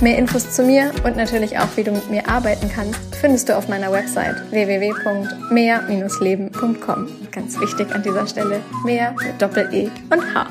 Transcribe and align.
Mehr 0.00 0.18
Infos 0.18 0.50
zu 0.50 0.64
mir 0.64 0.90
und 1.04 1.16
natürlich 1.16 1.56
auch, 1.58 1.68
wie 1.76 1.84
du 1.84 1.92
mit 1.92 2.10
mir 2.10 2.28
arbeiten 2.28 2.68
kannst, 2.68 2.98
findest 3.16 3.48
du 3.48 3.56
auf 3.56 3.68
meiner 3.68 3.90
Website 3.90 4.36
www.mehr-leben.com. 4.50 7.08
Ganz 7.30 7.58
wichtig 7.60 7.94
an 7.94 8.02
dieser 8.02 8.26
Stelle, 8.26 8.60
mehr 8.84 9.12
mit 9.12 9.40
Doppel-E 9.40 9.88
und 10.10 10.34
H. 10.34 10.46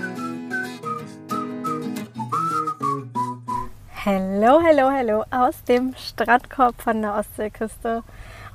Hallo, 4.06 4.62
hallo, 4.62 4.92
hallo 4.92 5.24
aus 5.32 5.64
dem 5.68 5.94
Strandkorb 5.96 6.82
von 6.82 7.02
der 7.02 7.16
Ostseeküste. 7.16 8.04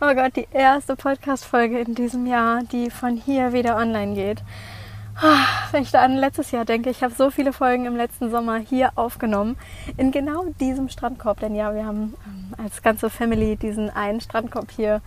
Oh 0.01 0.15
Gott, 0.15 0.37
die 0.37 0.47
erste 0.53 0.95
Podcast-Folge 0.95 1.81
in 1.81 1.95
diesem 1.95 2.27
Jahr, 2.27 2.63
die 2.71 2.91
von 2.91 3.17
hier 3.17 3.53
wieder 3.53 3.77
online 3.77 4.15
geht. 4.15 4.43
Wenn 5.73 5.83
ich 5.83 5.91
da 5.91 6.03
an 6.03 6.17
letztes 6.17 6.51
Jahr 6.53 6.65
denke, 6.65 6.91
ich 6.91 7.03
habe 7.03 7.13
so 7.13 7.31
viele 7.31 7.53
Folgen 7.53 7.87
im 7.87 7.97
letzten 7.97 8.31
Sommer 8.31 8.59
hier 8.59 8.93
aufgenommen, 8.95 9.57
in 9.97 10.13
genau 10.13 10.45
diesem 10.61 10.89
Strandkorb. 10.89 11.41
Denn 11.41 11.55
ja, 11.55 11.75
wir 11.75 11.85
haben 11.85 12.15
ähm, 12.27 12.55
als 12.57 12.83
ganze 12.83 13.11
Family 13.11 13.57
diesen 13.57 13.91
einen 13.91 14.21
Strandkorb 14.21 14.71
hier 14.71 15.01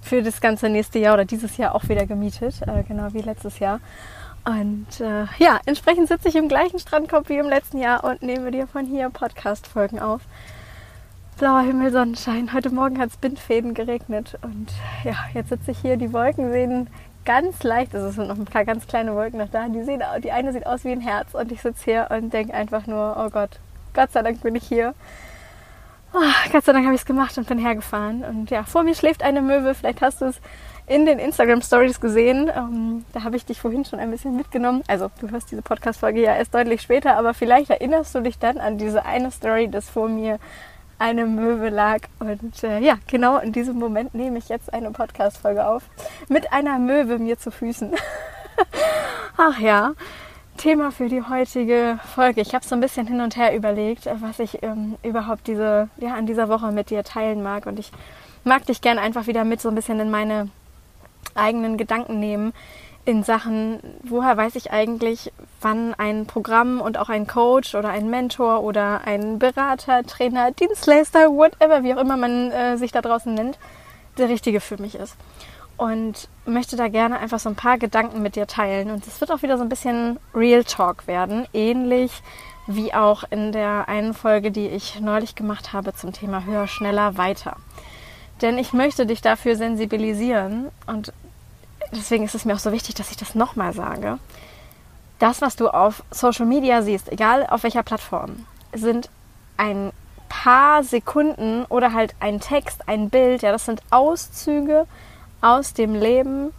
für 0.00 0.22
das 0.22 0.40
ganze 0.40 0.68
nächste 0.68 0.98
Jahr 1.00 1.14
oder 1.14 1.24
dieses 1.24 1.56
Jahr 1.56 1.74
auch 1.74 1.88
wieder 1.88 2.06
gemietet, 2.06 2.62
äh, 2.62 2.84
genau 2.84 3.12
wie 3.12 3.22
letztes 3.22 3.58
Jahr. 3.58 3.80
Und 4.44 5.00
äh, 5.00 5.26
ja, 5.38 5.58
entsprechend 5.66 6.06
sitze 6.06 6.28
ich 6.28 6.36
im 6.36 6.48
gleichen 6.48 6.78
Strandkorb 6.78 7.28
wie 7.28 7.38
im 7.38 7.48
letzten 7.48 7.78
Jahr 7.78 8.04
und 8.04 8.22
nehme 8.22 8.52
dir 8.52 8.68
von 8.68 8.86
hier 8.86 9.10
Podcast-Folgen 9.10 9.98
auf. 9.98 10.20
Blauer 11.38 11.62
Himmel, 11.62 11.90
Sonnenschein. 11.90 12.52
Heute 12.54 12.70
Morgen 12.70 12.98
hat 12.98 13.10
es 13.10 13.16
Bindfäden 13.16 13.74
geregnet 13.74 14.38
und 14.40 14.72
ja, 15.04 15.16
jetzt 15.34 15.50
sitze 15.50 15.72
ich 15.72 15.78
hier. 15.80 15.96
Die 15.96 16.12
Wolken 16.12 16.50
sehen 16.50 16.88
ganz 17.26 17.62
leicht, 17.62 17.94
also 17.94 18.06
es 18.06 18.14
sind 18.14 18.28
noch 18.28 18.38
ein 18.38 18.46
paar 18.46 18.64
ganz 18.64 18.86
kleine 18.86 19.14
Wolken 19.14 19.38
noch 19.38 19.50
da, 19.50 19.68
die, 19.68 19.82
sehen, 19.82 20.02
die 20.24 20.32
eine 20.32 20.52
sieht 20.52 20.66
aus 20.66 20.84
wie 20.84 20.92
ein 20.92 21.00
Herz 21.02 21.34
und 21.34 21.52
ich 21.52 21.60
sitze 21.60 21.84
hier 21.84 22.08
und 22.10 22.32
denke 22.32 22.54
einfach 22.54 22.86
nur, 22.86 23.16
oh 23.18 23.28
Gott, 23.28 23.58
Gott 23.92 24.12
sei 24.12 24.22
Dank 24.22 24.40
bin 24.42 24.54
ich 24.54 24.64
hier. 24.64 24.94
Oh, 26.14 26.50
Gott 26.52 26.64
sei 26.64 26.72
Dank 26.72 26.86
habe 26.86 26.94
ich 26.94 27.02
es 27.02 27.06
gemacht 27.06 27.36
und 27.36 27.46
bin 27.46 27.58
hergefahren. 27.58 28.24
Und 28.24 28.50
ja, 28.50 28.62
vor 28.62 28.84
mir 28.84 28.94
schläft 28.94 29.22
eine 29.22 29.42
Möwe, 29.42 29.74
vielleicht 29.74 30.00
hast 30.00 30.22
du 30.22 30.26
es 30.26 30.40
in 30.86 31.04
den 31.04 31.18
Instagram 31.18 31.62
Stories 31.62 32.00
gesehen. 32.00 32.50
Ähm, 32.54 33.04
da 33.12 33.24
habe 33.24 33.36
ich 33.36 33.44
dich 33.44 33.60
vorhin 33.60 33.84
schon 33.84 33.98
ein 33.98 34.10
bisschen 34.10 34.36
mitgenommen. 34.36 34.82
Also 34.86 35.10
du 35.20 35.30
hörst 35.30 35.50
diese 35.50 35.62
Podcast-Folge 35.62 36.22
ja 36.22 36.36
erst 36.36 36.54
deutlich 36.54 36.80
später, 36.80 37.16
aber 37.16 37.34
vielleicht 37.34 37.70
erinnerst 37.70 38.14
du 38.14 38.20
dich 38.20 38.38
dann 38.38 38.58
an 38.58 38.78
diese 38.78 39.04
eine 39.04 39.30
Story, 39.30 39.68
dass 39.68 39.90
vor 39.90 40.08
mir 40.08 40.38
eine 40.98 41.26
Möwe 41.26 41.68
lag. 41.68 42.00
Und 42.18 42.62
äh, 42.62 42.80
ja, 42.80 42.98
genau 43.06 43.38
in 43.38 43.52
diesem 43.52 43.78
Moment 43.78 44.14
nehme 44.14 44.38
ich 44.38 44.48
jetzt 44.48 44.72
eine 44.72 44.90
Podcast-Folge 44.90 45.66
auf. 45.66 45.84
Mit 46.28 46.52
einer 46.52 46.78
Möwe 46.78 47.18
mir 47.18 47.38
zu 47.38 47.50
Füßen. 47.50 47.94
Ach 49.36 49.58
ja. 49.58 49.92
Thema 50.56 50.90
für 50.90 51.08
die 51.08 51.22
heutige 51.22 51.98
Folge. 52.14 52.40
Ich 52.40 52.54
habe 52.54 52.64
so 52.64 52.74
ein 52.74 52.80
bisschen 52.80 53.06
hin 53.06 53.20
und 53.20 53.36
her 53.36 53.54
überlegt, 53.54 54.08
was 54.20 54.38
ich 54.38 54.62
ähm, 54.62 54.96
überhaupt 55.02 55.46
diese, 55.46 55.90
ja, 55.98 56.14
an 56.14 56.26
dieser 56.26 56.48
Woche 56.48 56.72
mit 56.72 56.88
dir 56.90 57.04
teilen 57.04 57.42
mag. 57.42 57.66
Und 57.66 57.78
ich 57.78 57.92
mag 58.44 58.64
dich 58.64 58.80
gerne 58.80 59.02
einfach 59.02 59.26
wieder 59.26 59.44
mit 59.44 59.60
so 59.60 59.68
ein 59.68 59.74
bisschen 59.74 60.00
in 60.00 60.10
meine 60.10 60.48
eigenen 61.34 61.76
Gedanken 61.76 62.18
nehmen, 62.20 62.54
in 63.06 63.22
Sachen, 63.22 63.78
woher 64.02 64.36
weiß 64.36 64.56
ich 64.56 64.72
eigentlich, 64.72 65.32
wann 65.60 65.94
ein 65.94 66.26
Programm 66.26 66.80
und 66.80 66.98
auch 66.98 67.08
ein 67.08 67.28
Coach 67.28 67.76
oder 67.76 67.88
ein 67.88 68.10
Mentor 68.10 68.62
oder 68.62 69.02
ein 69.06 69.38
Berater, 69.38 70.02
Trainer, 70.04 70.50
Dienstleister, 70.50 71.30
whatever, 71.30 71.84
wie 71.84 71.94
auch 71.94 72.00
immer 72.00 72.16
man 72.16 72.50
äh, 72.50 72.76
sich 72.76 72.90
da 72.90 73.00
draußen 73.00 73.32
nennt, 73.32 73.58
der 74.18 74.28
richtige 74.28 74.60
für 74.60 74.80
mich 74.82 74.96
ist. 74.96 75.16
Und 75.76 76.28
möchte 76.46 76.74
da 76.74 76.88
gerne 76.88 77.18
einfach 77.18 77.38
so 77.38 77.48
ein 77.48 77.54
paar 77.54 77.78
Gedanken 77.78 78.22
mit 78.22 78.34
dir 78.34 78.48
teilen. 78.48 78.90
Und 78.90 79.06
es 79.06 79.20
wird 79.20 79.30
auch 79.30 79.42
wieder 79.42 79.56
so 79.56 79.62
ein 79.62 79.68
bisschen 79.68 80.18
Real 80.34 80.64
Talk 80.64 81.06
werden, 81.06 81.46
ähnlich 81.52 82.22
wie 82.66 82.92
auch 82.92 83.22
in 83.30 83.52
der 83.52 83.88
einen 83.88 84.14
Folge, 84.14 84.50
die 84.50 84.66
ich 84.66 85.00
neulich 85.00 85.36
gemacht 85.36 85.72
habe 85.72 85.94
zum 85.94 86.12
Thema 86.12 86.44
höher, 86.44 86.66
schneller, 86.66 87.16
weiter. 87.16 87.56
Denn 88.42 88.58
ich 88.58 88.72
möchte 88.72 89.06
dich 89.06 89.22
dafür 89.22 89.54
sensibilisieren 89.54 90.68
und 90.86 91.12
deswegen 91.92 92.24
ist 92.24 92.34
es 92.34 92.44
mir 92.44 92.54
auch 92.54 92.60
so 92.60 92.72
wichtig, 92.72 92.94
dass 92.94 93.10
ich 93.10 93.16
das 93.16 93.34
nochmal 93.34 93.72
sage. 93.72 94.18
Das, 95.18 95.40
was 95.40 95.56
du 95.56 95.68
auf 95.68 96.02
Social 96.10 96.46
Media 96.46 96.82
siehst, 96.82 97.10
egal 97.10 97.46
auf 97.46 97.62
welcher 97.62 97.82
Plattform, 97.82 98.46
sind 98.74 99.08
ein 99.56 99.92
paar 100.28 100.82
Sekunden 100.82 101.64
oder 101.66 101.92
halt 101.92 102.14
ein 102.20 102.40
Text, 102.40 102.88
ein 102.88 103.10
Bild, 103.10 103.42
ja, 103.42 103.52
das 103.52 103.64
sind 103.64 103.80
Auszüge 103.90 104.86
aus 105.40 105.72
dem 105.72 105.94
Leben, 105.94 106.52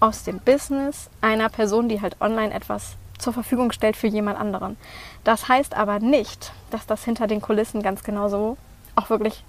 aus 0.00 0.24
dem 0.24 0.40
Business 0.40 1.08
einer 1.20 1.48
Person, 1.48 1.88
die 1.88 2.00
halt 2.00 2.20
online 2.20 2.52
etwas 2.52 2.96
zur 3.18 3.32
Verfügung 3.32 3.70
stellt 3.70 3.96
für 3.96 4.08
jemand 4.08 4.38
anderen. 4.38 4.76
Das 5.22 5.48
heißt 5.48 5.74
aber 5.76 6.00
nicht, 6.00 6.52
dass 6.70 6.86
das 6.86 7.04
hinter 7.04 7.28
den 7.28 7.40
Kulissen 7.40 7.82
ganz 7.82 8.02
genauso 8.02 8.56
auch 8.96 9.10
wirklich 9.10 9.44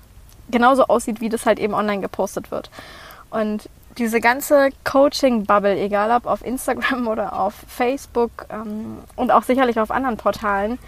genauso 0.49 0.85
aussieht, 0.85 1.21
wie 1.21 1.29
das 1.29 1.45
halt 1.45 1.59
eben 1.59 1.73
online 1.73 2.01
gepostet 2.01 2.51
wird. 2.51 2.69
Und 3.29 3.69
diese 3.97 4.19
ganze 4.19 4.69
Coaching-Bubble, 4.83 5.77
egal 5.79 6.11
ob 6.11 6.25
auf 6.25 6.45
Instagram 6.45 7.07
oder 7.09 7.39
auf 7.39 7.53
Facebook 7.67 8.45
ähm, 8.49 8.99
und 9.15 9.31
auch 9.31 9.43
sicherlich 9.43 9.79
auf 9.79 9.91
anderen 9.91 10.17
Portalen, 10.17 10.79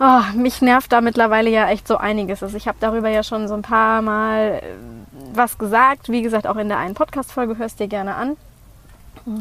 oh, 0.00 0.20
mich 0.34 0.62
nervt 0.62 0.92
da 0.92 1.00
mittlerweile 1.00 1.50
ja 1.50 1.68
echt 1.68 1.88
so 1.88 1.96
einiges. 1.96 2.42
Also 2.42 2.56
ich 2.56 2.68
habe 2.68 2.78
darüber 2.80 3.08
ja 3.08 3.22
schon 3.22 3.48
so 3.48 3.54
ein 3.54 3.62
paar 3.62 4.02
Mal 4.02 4.60
äh, 4.62 4.62
was 5.34 5.58
gesagt. 5.58 6.08
Wie 6.08 6.22
gesagt, 6.22 6.46
auch 6.46 6.56
in 6.56 6.68
der 6.68 6.78
einen 6.78 6.94
Podcast-Folge 6.94 7.58
hörst 7.58 7.80
dir 7.80 7.88
gerne 7.88 8.14
an. 8.14 8.36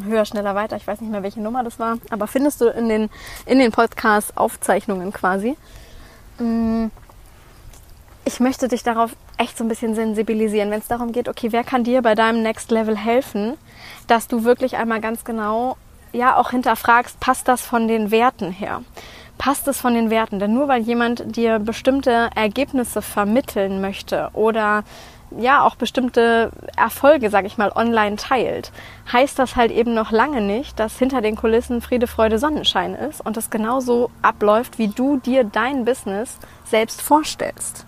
Höher, 0.06 0.26
schneller, 0.26 0.56
weiter. 0.56 0.76
Ich 0.76 0.86
weiß 0.86 1.00
nicht 1.02 1.12
mehr, 1.12 1.24
welche 1.24 1.40
Nummer 1.40 1.64
das 1.64 1.80
war. 1.80 1.98
Aber 2.10 2.28
findest 2.28 2.60
du 2.62 2.66
in 2.66 2.90
den, 2.90 3.10
in 3.46 3.60
den 3.60 3.72
Podcast-Aufzeichnungen 3.72 5.14
quasi. 5.14 5.56
Mm 6.40 6.88
ich 8.28 8.42
möchte 8.42 8.68
dich 8.68 8.84
darauf 8.84 9.16
echt 9.38 9.58
so 9.58 9.64
ein 9.64 9.68
bisschen 9.68 9.96
sensibilisieren, 9.96 10.72
wenn 10.72 10.80
es 10.80 10.88
darum 10.88 11.12
geht, 11.12 11.30
okay, 11.30 11.52
wer 11.52 11.64
kann 11.64 11.84
dir 11.84 12.02
bei 12.02 12.16
deinem 12.16 12.42
Next 12.42 12.72
Level 12.72 12.98
helfen, 12.98 13.54
dass 14.08 14.28
du 14.28 14.44
wirklich 14.44 14.78
einmal 14.78 15.02
ganz 15.02 15.24
genau 15.24 15.78
ja 16.14 16.36
auch 16.36 16.52
hinterfragst, 16.52 17.20
passt 17.20 17.48
das 17.48 17.62
von 17.62 17.88
den 17.88 18.12
Werten 18.12 18.52
her? 18.52 18.82
Passt 19.38 19.68
es 19.68 19.80
von 19.80 19.94
den 19.94 20.10
Werten? 20.10 20.40
Denn 20.40 20.54
nur 20.54 20.68
weil 20.68 20.82
jemand 20.82 21.36
dir 21.36 21.60
bestimmte 21.60 22.30
Ergebnisse 22.36 23.02
vermitteln 23.02 23.82
möchte 23.82 24.30
oder 24.34 24.84
ja 25.38 25.64
auch 25.64 25.76
bestimmte 25.76 26.52
Erfolge, 26.78 27.30
sag 27.30 27.46
ich 27.46 27.58
mal, 27.58 27.72
online 27.76 28.16
teilt, 28.16 28.72
heißt 29.12 29.38
das 29.38 29.56
halt 29.56 29.72
eben 29.72 29.94
noch 29.94 30.12
lange 30.12 30.42
nicht, 30.42 30.80
dass 30.80 30.98
hinter 30.98 31.22
den 31.22 31.36
Kulissen 31.36 31.82
Friede, 31.82 32.08
Freude, 32.08 32.40
Sonnenschein 32.40 32.96
ist 32.96 33.26
und 33.26 33.38
es 33.38 33.50
genauso 33.50 34.10
abläuft, 34.22 34.80
wie 34.80 34.88
du 34.88 35.18
dir 35.18 35.44
dein 35.44 35.86
Business 35.86 36.38
selbst 36.66 37.02
vorstellst. 37.02 37.87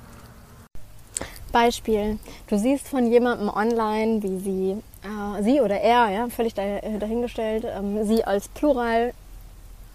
Beispiel, 1.50 2.20
du 2.48 2.58
siehst 2.58 2.88
von 2.88 3.12
jemandem 3.12 3.50
online, 3.50 4.22
wie 4.24 4.40
sie, 4.40 4.72
äh, 5.04 5.44
sie 5.44 5.62
oder 5.62 5.80
er, 5.80 6.10
ja, 6.10 6.28
völlig 6.30 6.54
dahingestellt, 6.54 7.66
ähm, 7.66 8.06
sie 8.06 8.24
als 8.24 8.48
Plural, 8.50 9.14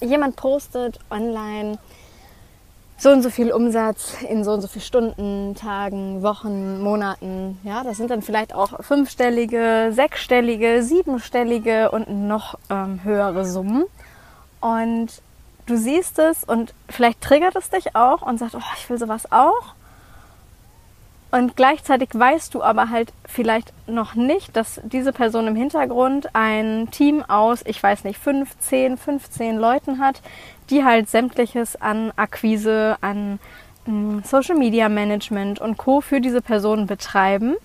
jemand 0.01 0.37
postet 0.37 0.99
online 1.11 1.79
so 2.97 3.11
und 3.11 3.23
so 3.23 3.31
viel 3.31 3.53
Umsatz 3.53 4.17
in 4.29 4.45
so 4.45 4.53
und 4.53 4.61
so 4.61 4.69
viel 4.69 4.83
Stunden, 4.83 5.55
Tagen, 5.57 6.23
Wochen, 6.23 6.81
Monaten. 6.81 7.59
Ja, 7.65 7.83
das 7.83 7.97
sind 7.97 8.11
dann 8.11 8.23
vielleicht 8.23 8.55
auch 8.55 8.83
fünfstellige, 8.85 9.91
sechsstellige, 9.93 10.83
siebenstellige 10.83 11.91
und 11.91 12.09
noch 12.09 12.59
ähm, 12.71 13.01
höhere 13.03 13.45
Summen. 13.45 13.85
Und 14.61 15.09
du 15.67 15.77
siehst 15.77 16.19
es 16.19 16.45
und 16.45 16.73
vielleicht 16.89 17.21
triggert 17.21 17.57
es 17.57 17.69
dich 17.69 17.97
auch 17.97 18.23
und 18.23 18.39
sagt, 18.39 18.55
oh, 18.55 18.73
ich 18.79 18.89
will 18.89 18.99
sowas 18.99 19.31
auch. 19.31 19.75
Und 21.35 21.57
gleichzeitig 21.57 22.11
weißt 22.13 22.55
du 22.55 22.63
aber 22.63 22.91
halt 22.91 23.13
vielleicht 23.25 23.73
noch 23.89 24.15
nicht, 24.15 24.57
dass 24.57 24.81
diese 24.85 25.13
Person 25.13 25.49
im 25.49 25.57
Hintergrund 25.57 26.29
ein 26.33 26.93
Team 26.93 27.25
aus, 27.25 27.63
ich 27.67 27.83
weiß 27.83 28.05
nicht, 28.05 28.21
15, 28.21 28.97
15 28.97 29.57
Leuten 29.57 29.99
hat, 29.99 30.23
die 30.71 30.85
halt 30.85 31.11
sämtliches 31.11 31.75
an 31.75 32.13
Akquise, 32.15 32.99
an 33.01 33.41
hm, 33.85 34.23
Social 34.23 34.55
Media 34.55 34.89
Management 34.89 35.61
und 35.61 35.77
Co. 35.77 36.01
für 36.01 36.21
diese 36.21 36.41
Person 36.41 36.87
betreiben, 36.87 37.57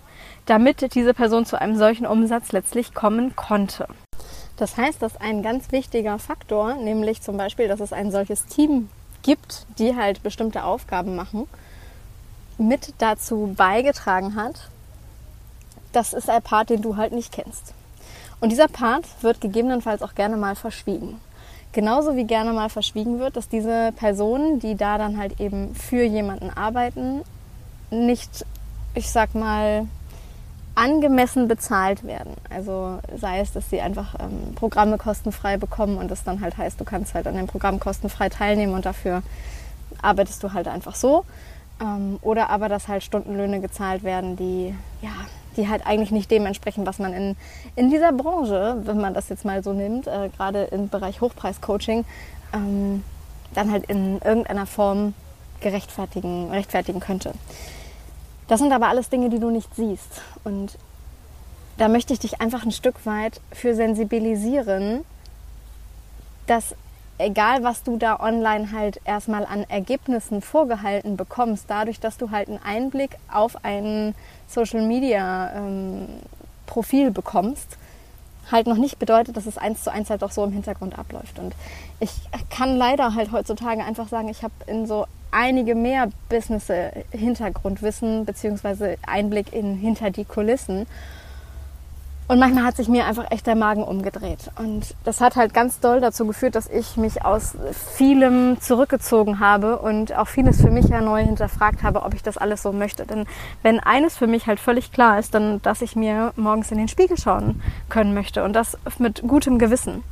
damit 0.47 0.95
diese 0.95 1.13
Person 1.13 1.45
zu 1.45 1.61
einem 1.61 1.75
solchen 1.75 2.07
Umsatz 2.07 2.51
letztlich 2.51 2.95
kommen 2.95 3.35
konnte. 3.35 3.87
Das 4.57 4.77
heißt, 4.77 4.99
dass 4.99 5.21
ein 5.21 5.43
ganz 5.43 5.71
wichtiger 5.71 6.17
Faktor, 6.17 6.73
nämlich 6.73 7.21
zum 7.21 7.37
Beispiel, 7.37 7.67
dass 7.67 7.81
es 7.81 7.93
ein 7.93 8.09
solches 8.09 8.47
Team 8.47 8.89
gibt, 9.21 9.67
die 9.77 9.95
halt 9.95 10.23
bestimmte 10.23 10.63
Aufgaben 10.63 11.15
machen, 11.15 11.47
mit 12.59 12.93
dazu 12.97 13.53
beigetragen 13.55 14.35
hat, 14.35 14.69
das 15.91 16.13
ist 16.13 16.29
ein 16.29 16.41
Part, 16.41 16.69
den 16.69 16.81
du 16.81 16.97
halt 16.97 17.11
nicht 17.13 17.31
kennst. 17.31 17.73
Und 18.39 18.49
dieser 18.49 18.67
Part 18.67 19.05
wird 19.21 19.41
gegebenenfalls 19.41 20.01
auch 20.01 20.15
gerne 20.15 20.37
mal 20.37 20.55
verschwiegen. 20.55 21.19
Genauso 21.71 22.15
wie 22.15 22.23
gerne 22.23 22.51
mal 22.53 22.69
verschwiegen 22.69 23.19
wird, 23.19 23.35
dass 23.35 23.47
diese 23.47 23.91
Personen, 23.95 24.59
die 24.59 24.75
da 24.75 24.97
dann 24.97 25.17
halt 25.17 25.39
eben 25.39 25.75
für 25.75 26.03
jemanden 26.03 26.49
arbeiten, 26.49 27.21
nicht, 27.91 28.45
ich 28.95 29.09
sag 29.11 29.35
mal, 29.35 29.87
angemessen 30.75 31.47
bezahlt 31.47 32.03
werden. 32.05 32.33
Also 32.49 32.99
sei 33.17 33.41
es, 33.41 33.51
dass 33.51 33.69
sie 33.69 33.81
einfach 33.81 34.15
ähm, 34.19 34.55
Programme 34.55 34.97
kostenfrei 34.97 35.57
bekommen 35.57 35.97
und 35.97 36.09
das 36.09 36.23
dann 36.23 36.41
halt 36.41 36.57
heißt, 36.57 36.79
du 36.79 36.85
kannst 36.85 37.13
halt 37.13 37.27
an 37.27 37.35
dem 37.35 37.47
Programm 37.47 37.79
kostenfrei 37.79 38.29
teilnehmen 38.29 38.73
und 38.73 38.85
dafür 38.85 39.21
arbeitest 40.01 40.41
du 40.41 40.53
halt 40.53 40.67
einfach 40.67 40.95
so. 40.95 41.25
Ähm, 41.81 42.19
oder 42.21 42.49
aber, 42.49 42.69
dass 42.69 42.87
halt 42.87 43.03
Stundenlöhne 43.03 43.61
gezahlt 43.61 44.03
werden, 44.03 44.35
die 44.35 44.75
ja 45.01 45.11
die 45.57 45.67
halt 45.67 45.85
eigentlich 45.85 46.11
nicht 46.11 46.31
dem 46.31 46.45
entsprechen, 46.45 46.85
was 46.85 46.99
man 46.99 47.13
in, 47.13 47.35
in 47.75 47.89
dieser 47.89 48.11
Branche, 48.11 48.77
wenn 48.83 48.99
man 48.99 49.13
das 49.13 49.29
jetzt 49.29 49.45
mal 49.45 49.63
so 49.63 49.73
nimmt, 49.73 50.07
äh, 50.07 50.29
gerade 50.29 50.63
im 50.65 50.89
Bereich 50.89 51.21
Hochpreis-Coaching, 51.21 52.05
ähm, 52.53 53.03
dann 53.53 53.71
halt 53.71 53.85
in 53.89 54.21
irgendeiner 54.21 54.65
Form 54.65 55.13
gerechtfertigen, 55.59 56.49
rechtfertigen 56.51 56.99
könnte. 56.99 57.33
Das 58.47 58.59
sind 58.59 58.71
aber 58.71 58.87
alles 58.87 59.09
Dinge, 59.09 59.29
die 59.29 59.39
du 59.39 59.49
nicht 59.49 59.75
siehst. 59.75 60.21
Und 60.43 60.77
da 61.77 61.87
möchte 61.87 62.13
ich 62.13 62.19
dich 62.19 62.41
einfach 62.41 62.63
ein 62.63 62.71
Stück 62.71 63.05
weit 63.05 63.41
für 63.51 63.75
sensibilisieren, 63.75 65.03
dass 66.47 66.75
egal 67.19 67.63
was 67.63 67.83
du 67.83 67.97
da 67.97 68.19
online 68.19 68.71
halt 68.71 68.99
erstmal 69.05 69.45
an 69.45 69.65
Ergebnissen 69.69 70.41
vorgehalten 70.41 71.17
bekommst, 71.17 71.65
dadurch, 71.67 71.99
dass 71.99 72.17
du 72.17 72.31
halt 72.31 72.47
einen 72.47 72.59
Einblick 72.63 73.17
auf 73.31 73.63
ein 73.63 74.15
Social 74.47 74.81
Media 74.81 75.51
ähm, 75.55 76.07
Profil 76.65 77.11
bekommst, 77.11 77.77
halt 78.51 78.67
noch 78.67 78.77
nicht 78.77 78.97
bedeutet, 78.97 79.37
dass 79.37 79.45
es 79.45 79.57
eins 79.57 79.83
zu 79.83 79.91
eins 79.91 80.09
halt 80.09 80.23
auch 80.23 80.31
so 80.31 80.43
im 80.43 80.51
Hintergrund 80.51 80.97
abläuft. 80.97 81.37
Und 81.37 81.53
ich 81.99 82.11
kann 82.49 82.77
leider 82.77 83.13
halt 83.13 83.31
heutzutage 83.31 83.83
einfach 83.83 84.07
sagen, 84.07 84.29
ich 84.29 84.43
habe 84.43 84.53
in 84.65 84.87
so 84.87 85.05
einige 85.31 85.75
mehr 85.75 86.09
Business 86.29 86.71
Hintergrundwissen 87.11 88.25
beziehungsweise 88.25 88.95
Einblick 89.05 89.53
in 89.53 89.75
hinter 89.75 90.09
die 90.09 90.25
Kulissen 90.25 90.87
und 92.29 92.37
manchmal 92.37 92.63
hat 92.63 92.75
sich 92.75 92.87
mir 92.87 93.07
einfach 93.07 93.31
echt 93.31 93.47
der 93.47 93.55
Magen 93.55 93.83
umgedreht. 93.83 94.51
Und 94.55 94.95
das 95.03 95.19
hat 95.19 95.35
halt 95.35 95.51
ganz 95.51 95.79
doll 95.79 95.99
dazu 95.99 96.27
geführt, 96.27 96.53
dass 96.53 96.69
ich 96.69 96.95
mich 96.95 97.25
aus 97.25 97.55
vielem 97.95 98.61
zurückgezogen 98.61 99.39
habe 99.39 99.79
und 99.79 100.15
auch 100.15 100.27
vieles 100.27 100.61
für 100.61 100.69
mich 100.69 100.89
ja 100.89 101.01
neu 101.01 101.23
hinterfragt 101.23 101.81
habe, 101.81 102.03
ob 102.03 102.13
ich 102.13 102.21
das 102.21 102.37
alles 102.37 102.61
so 102.61 102.71
möchte. 102.71 103.07
Denn 103.07 103.25
wenn 103.63 103.79
eines 103.79 104.15
für 104.15 104.27
mich 104.27 104.45
halt 104.45 104.59
völlig 104.59 104.91
klar 104.91 105.17
ist, 105.17 105.33
dann, 105.33 105.59
dass 105.63 105.81
ich 105.81 105.95
mir 105.95 106.31
morgens 106.35 106.69
in 106.71 106.77
den 106.77 106.87
Spiegel 106.87 107.17
schauen 107.17 107.63
können 107.89 108.13
möchte 108.13 108.43
und 108.43 108.53
das 108.53 108.77
mit 108.99 109.23
gutem 109.27 109.57
Gewissen 109.57 110.03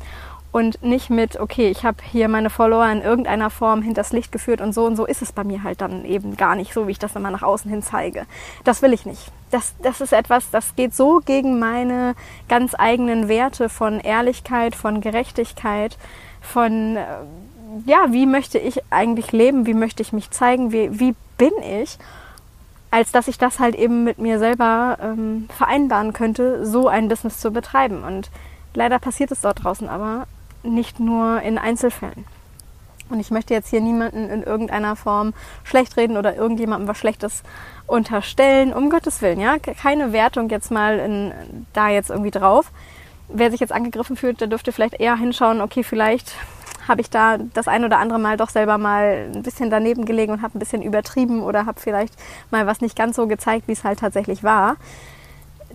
und 0.52 0.82
nicht 0.82 1.10
mit, 1.10 1.40
okay, 1.40 1.70
ich 1.70 1.84
habe 1.84 1.98
hier 2.04 2.30
meine 2.30 2.50
Follower 2.50 2.90
in 2.90 3.02
irgendeiner 3.02 3.50
Form 3.50 3.82
hinters 3.82 4.12
Licht 4.12 4.32
geführt 4.32 4.62
und 4.62 4.74
so 4.74 4.86
und 4.86 4.96
so 4.96 5.06
ist 5.06 5.22
es 5.22 5.32
bei 5.32 5.44
mir 5.44 5.64
halt 5.64 5.82
dann 5.82 6.06
eben 6.06 6.38
gar 6.38 6.56
nicht 6.56 6.74
so, 6.74 6.88
wie 6.88 6.92
ich 6.92 7.00
das 7.00 7.16
immer 7.16 7.32
nach 7.32 7.44
außen 7.44 7.70
hin 7.70 7.84
zeige. 7.84 8.26
Das 8.64 8.82
will 8.82 8.94
ich 8.94 9.06
nicht. 9.06 9.32
Das, 9.52 9.76
das 9.82 10.02
ist 10.02 10.14
etwas, 10.14 10.50
das 10.50 10.76
geht 10.76 10.96
so 10.96 11.22
gegen 11.24 11.60
meine 11.60 12.16
ganz 12.50 12.76
eigenen 12.78 13.28
Werte 13.28 13.70
von 13.70 14.00
Ehrlichkeit, 14.00 14.76
von 14.76 15.02
Gerechtigkeit, 15.02 15.98
von, 16.42 16.96
äh, 16.96 17.06
ja, 17.86 18.08
wie 18.10 18.26
möchte 18.26 18.58
ich 18.58 18.82
eigentlich 18.90 19.32
leben, 19.32 19.66
wie 19.66 19.74
möchte 19.74 20.02
ich 20.02 20.14
mich 20.14 20.32
zeigen, 20.32 20.72
wie, 20.72 21.00
wie 21.00 21.14
bin 21.38 21.52
ich, 21.62 21.98
als 22.90 23.12
dass 23.12 23.28
ich 23.28 23.38
das 23.38 23.60
halt 23.60 23.76
eben 23.76 24.04
mit 24.04 24.18
mir 24.18 24.40
selber 24.40 24.98
ähm, 25.02 25.50
vereinbaren 25.56 26.14
könnte, 26.14 26.66
so 26.66 26.88
ein 26.88 27.10
Business 27.10 27.40
zu 27.40 27.52
betreiben. 27.52 28.04
Und 28.04 28.32
leider 28.74 28.98
passiert 28.98 29.32
es 29.32 29.42
dort 29.42 29.64
draußen 29.64 29.90
aber 29.90 30.26
nicht 30.68 31.00
nur 31.00 31.42
in 31.42 31.58
Einzelfällen. 31.58 32.26
Und 33.10 33.20
ich 33.20 33.32
möchte 33.32 33.54
jetzt 33.54 33.70
hier 33.70 33.80
niemanden 33.80 34.30
in 34.30 34.44
irgendeiner 34.44 34.96
Form 34.96 35.34
schlecht 35.64 35.96
reden 35.96 36.18
oder 36.18 36.36
irgendjemandem 36.36 36.90
was 36.90 36.98
Schlechtes 36.98 37.44
unterstellen, 37.86 38.74
um 38.74 38.90
Gottes 38.90 39.22
Willen, 39.22 39.40
ja. 39.40 39.58
Keine 39.60 40.12
Wertung 40.12 40.50
jetzt 40.50 40.72
mal 40.72 41.00
in, 41.00 41.34
da 41.72 41.90
jetzt 41.90 42.10
irgendwie 42.10 42.32
drauf. 42.32 42.72
Wer 43.30 43.50
sich 43.52 43.62
jetzt 43.62 43.72
angegriffen 43.72 44.18
fühlt, 44.18 44.42
der 44.42 44.48
dürfte 44.48 44.72
vielleicht 44.74 45.00
eher 45.00 45.18
hinschauen, 45.18 45.62
okay, 45.62 45.84
vielleicht 45.84 46.34
habe 46.88 47.02
ich 47.02 47.10
da 47.10 47.38
das 47.38 47.68
ein 47.68 47.84
oder 47.84 48.00
andere 48.00 48.20
Mal 48.20 48.38
doch 48.38 48.50
selber 48.50 48.78
mal 48.78 49.30
ein 49.34 49.44
bisschen 49.44 49.70
daneben 49.70 50.06
gelegen 50.06 50.32
und 50.32 50.42
habe 50.42 50.58
ein 50.58 50.60
bisschen 50.60 50.82
übertrieben 50.82 51.42
oder 51.44 51.66
habe 51.66 51.80
vielleicht 51.80 52.14
mal 52.50 52.66
was 52.66 52.82
nicht 52.82 52.96
ganz 52.96 53.16
so 53.16 53.28
gezeigt, 53.28 53.68
wie 53.68 53.74
es 53.74 53.84
halt 53.84 54.00
tatsächlich 54.00 54.44
war 54.44 54.78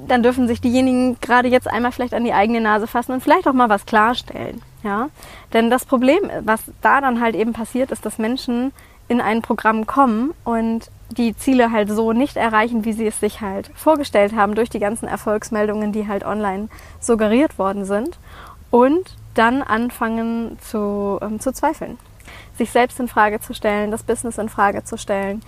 dann 0.08 0.22
dürfen 0.22 0.48
sich 0.48 0.60
diejenigen 0.60 1.18
gerade 1.20 1.48
jetzt 1.48 1.68
einmal 1.68 1.92
vielleicht 1.92 2.14
an 2.14 2.24
die 2.24 2.32
eigene 2.32 2.60
Nase 2.60 2.86
fassen 2.86 3.12
und 3.12 3.22
vielleicht 3.22 3.46
auch 3.46 3.52
mal 3.52 3.68
was 3.68 3.86
klarstellen. 3.86 4.62
Ja? 4.82 5.08
Denn 5.52 5.70
das 5.70 5.84
Problem, 5.84 6.30
was 6.42 6.62
da 6.80 7.00
dann 7.00 7.20
halt 7.20 7.34
eben 7.34 7.52
passiert, 7.52 7.90
ist, 7.90 8.04
dass 8.04 8.18
Menschen 8.18 8.72
in 9.08 9.20
ein 9.20 9.42
Programm 9.42 9.86
kommen 9.86 10.32
und 10.44 10.90
die 11.10 11.36
Ziele 11.36 11.70
halt 11.70 11.90
so 11.90 12.12
nicht 12.12 12.36
erreichen, 12.36 12.84
wie 12.84 12.92
sie 12.92 13.06
es 13.06 13.20
sich 13.20 13.40
halt 13.40 13.70
vorgestellt 13.74 14.34
haben, 14.34 14.54
durch 14.54 14.70
die 14.70 14.78
ganzen 14.78 15.06
Erfolgsmeldungen, 15.06 15.92
die 15.92 16.08
halt 16.08 16.24
online 16.24 16.68
suggeriert 17.00 17.58
worden 17.58 17.84
sind. 17.84 18.18
Und 18.70 19.16
dann 19.34 19.62
anfangen 19.62 20.58
zu, 20.60 21.18
ähm, 21.20 21.40
zu 21.40 21.52
zweifeln, 21.52 21.98
sich 22.56 22.70
selbst 22.70 23.00
in 23.00 23.08
Frage 23.08 23.40
zu 23.40 23.54
stellen, 23.54 23.90
das 23.90 24.02
Business 24.02 24.38
in 24.38 24.48
Frage 24.48 24.84
zu 24.84 24.96
stellen, 24.96 25.42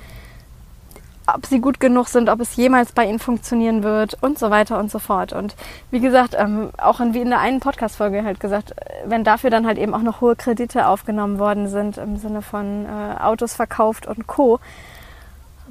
ob 1.26 1.47
sie 1.47 1.61
gut 1.61 1.81
genug 1.81 2.09
sind, 2.09 2.29
ob 2.29 2.41
es 2.41 2.56
jemals 2.56 2.93
bei 2.93 3.06
ihnen 3.06 3.19
funktionieren 3.19 3.82
wird 3.82 4.17
und 4.23 4.38
so 4.38 4.50
weiter 4.50 4.79
und 4.79 4.91
so 4.91 4.99
fort. 4.99 5.32
Und 5.32 5.56
wie 5.91 6.00
gesagt, 6.00 6.37
ähm, 6.38 6.71
auch 6.76 7.00
in, 7.00 7.15
wie 7.15 7.21
in 7.21 7.31
der 7.31 7.41
einen 7.41 7.61
Podcast-Folge 7.61 8.25
halt 8.25 8.41
gesagt, 8.41 8.75
wenn 9.06 9.25
dafür 9.25 9.50
dann 9.50 9.67
halt 9.67 9.79
eben 9.79 9.94
auch 9.94 10.03
noch 10.03 10.21
hohe 10.21 10.37
Kredite 10.37 10.87
aufgenommen 10.87 11.38
worden 11.38 11.69
sind, 11.69 11.97
im 11.97 12.17
Sinne 12.17 12.43
von 12.43 12.85
äh, 12.87 13.23
Autos 13.23 13.55
verkauft 13.55 14.06
und 14.06 14.26
Co. 14.26 14.61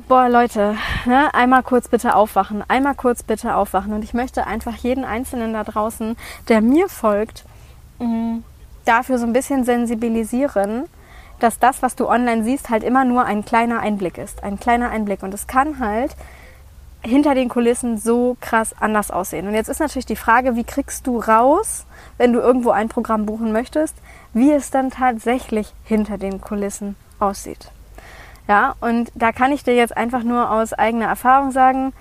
Boah, 0.07 0.27
Leute, 0.27 0.75
ne, 1.05 1.31
einmal 1.35 1.61
kurz 1.61 1.87
bitte 1.87 2.15
aufwachen, 2.15 2.63
einmal 2.67 2.95
kurz 2.95 3.21
bitte 3.21 3.55
aufwachen. 3.55 3.93
Und 3.93 4.03
ich 4.03 4.15
möchte 4.15 4.47
einfach 4.47 4.75
jeden 4.77 5.05
Einzelnen 5.05 5.53
da 5.53 5.63
draußen, 5.63 6.17
der 6.49 6.61
mir 6.61 6.89
folgt, 6.89 7.45
mh, 7.99 8.39
dafür 8.85 9.19
so 9.19 9.25
ein 9.25 9.33
bisschen 9.33 9.65
sensibilisieren, 9.65 10.85
dass 11.43 11.59
das, 11.59 11.81
was 11.81 11.95
du 11.95 12.07
online 12.07 12.43
siehst, 12.43 12.69
halt 12.69 12.83
immer 12.83 13.03
nur 13.03 13.25
ein 13.25 13.43
kleiner 13.43 13.81
Einblick 13.81 14.17
ist. 14.17 14.43
Ein 14.43 14.59
kleiner 14.59 14.89
Einblick. 14.89 15.23
Und 15.23 15.33
es 15.33 15.45
kann 15.45 15.79
halt 15.79 16.15
hinter 17.01 17.35
den 17.35 17.49
Kulissen 17.49 17.97
so 17.97 18.37
krass 18.39 18.73
anders 18.79 19.11
aussehen. 19.11 19.47
Und 19.47 19.53
jetzt 19.53 19.67
ist 19.67 19.79
natürlich 19.79 20.05
die 20.05 20.15
Frage, 20.15 20.55
wie 20.55 20.63
kriegst 20.63 21.05
du 21.05 21.19
raus, 21.19 21.85
wenn 22.17 22.31
du 22.31 22.39
irgendwo 22.39 22.71
ein 22.71 22.87
Programm 22.87 23.25
buchen 23.25 23.51
möchtest, 23.51 23.95
wie 24.33 24.51
es 24.51 24.71
dann 24.71 24.89
tatsächlich 24.89 25.73
hinter 25.83 26.17
den 26.17 26.39
Kulissen 26.39 26.95
aussieht. 27.19 27.71
Ja, 28.47 28.75
und 28.79 29.11
da 29.15 29.31
kann 29.31 29.51
ich 29.51 29.63
dir 29.63 29.75
jetzt 29.75 29.95
einfach 29.95 30.23
nur 30.23 30.49
aus 30.49 30.73
eigener 30.73 31.07
Erfahrung 31.07 31.51
sagen, 31.51 31.93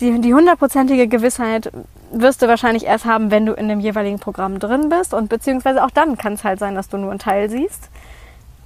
die, 0.00 0.20
die 0.20 0.34
hundertprozentige 0.34 1.08
Gewissheit 1.08 1.72
wirst 2.12 2.42
du 2.42 2.48
wahrscheinlich 2.48 2.86
erst 2.86 3.04
haben, 3.04 3.30
wenn 3.30 3.46
du 3.46 3.52
in 3.52 3.68
dem 3.68 3.80
jeweiligen 3.80 4.18
Programm 4.18 4.58
drin 4.58 4.88
bist 4.88 5.14
und 5.14 5.28
beziehungsweise 5.28 5.84
auch 5.84 5.90
dann 5.90 6.16
kann 6.18 6.34
es 6.34 6.44
halt 6.44 6.58
sein, 6.58 6.74
dass 6.74 6.88
du 6.88 6.98
nur 6.98 7.10
einen 7.10 7.18
Teil 7.18 7.48
siehst. 7.50 7.88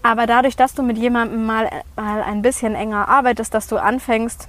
Aber 0.06 0.28
dadurch, 0.28 0.54
dass 0.54 0.72
du 0.72 0.84
mit 0.84 0.98
jemandem 0.98 1.44
mal, 1.46 1.68
mal 1.96 2.22
ein 2.22 2.40
bisschen 2.40 2.76
enger 2.76 3.08
arbeitest, 3.08 3.52
dass 3.52 3.66
du 3.66 3.76
anfängst, 3.76 4.46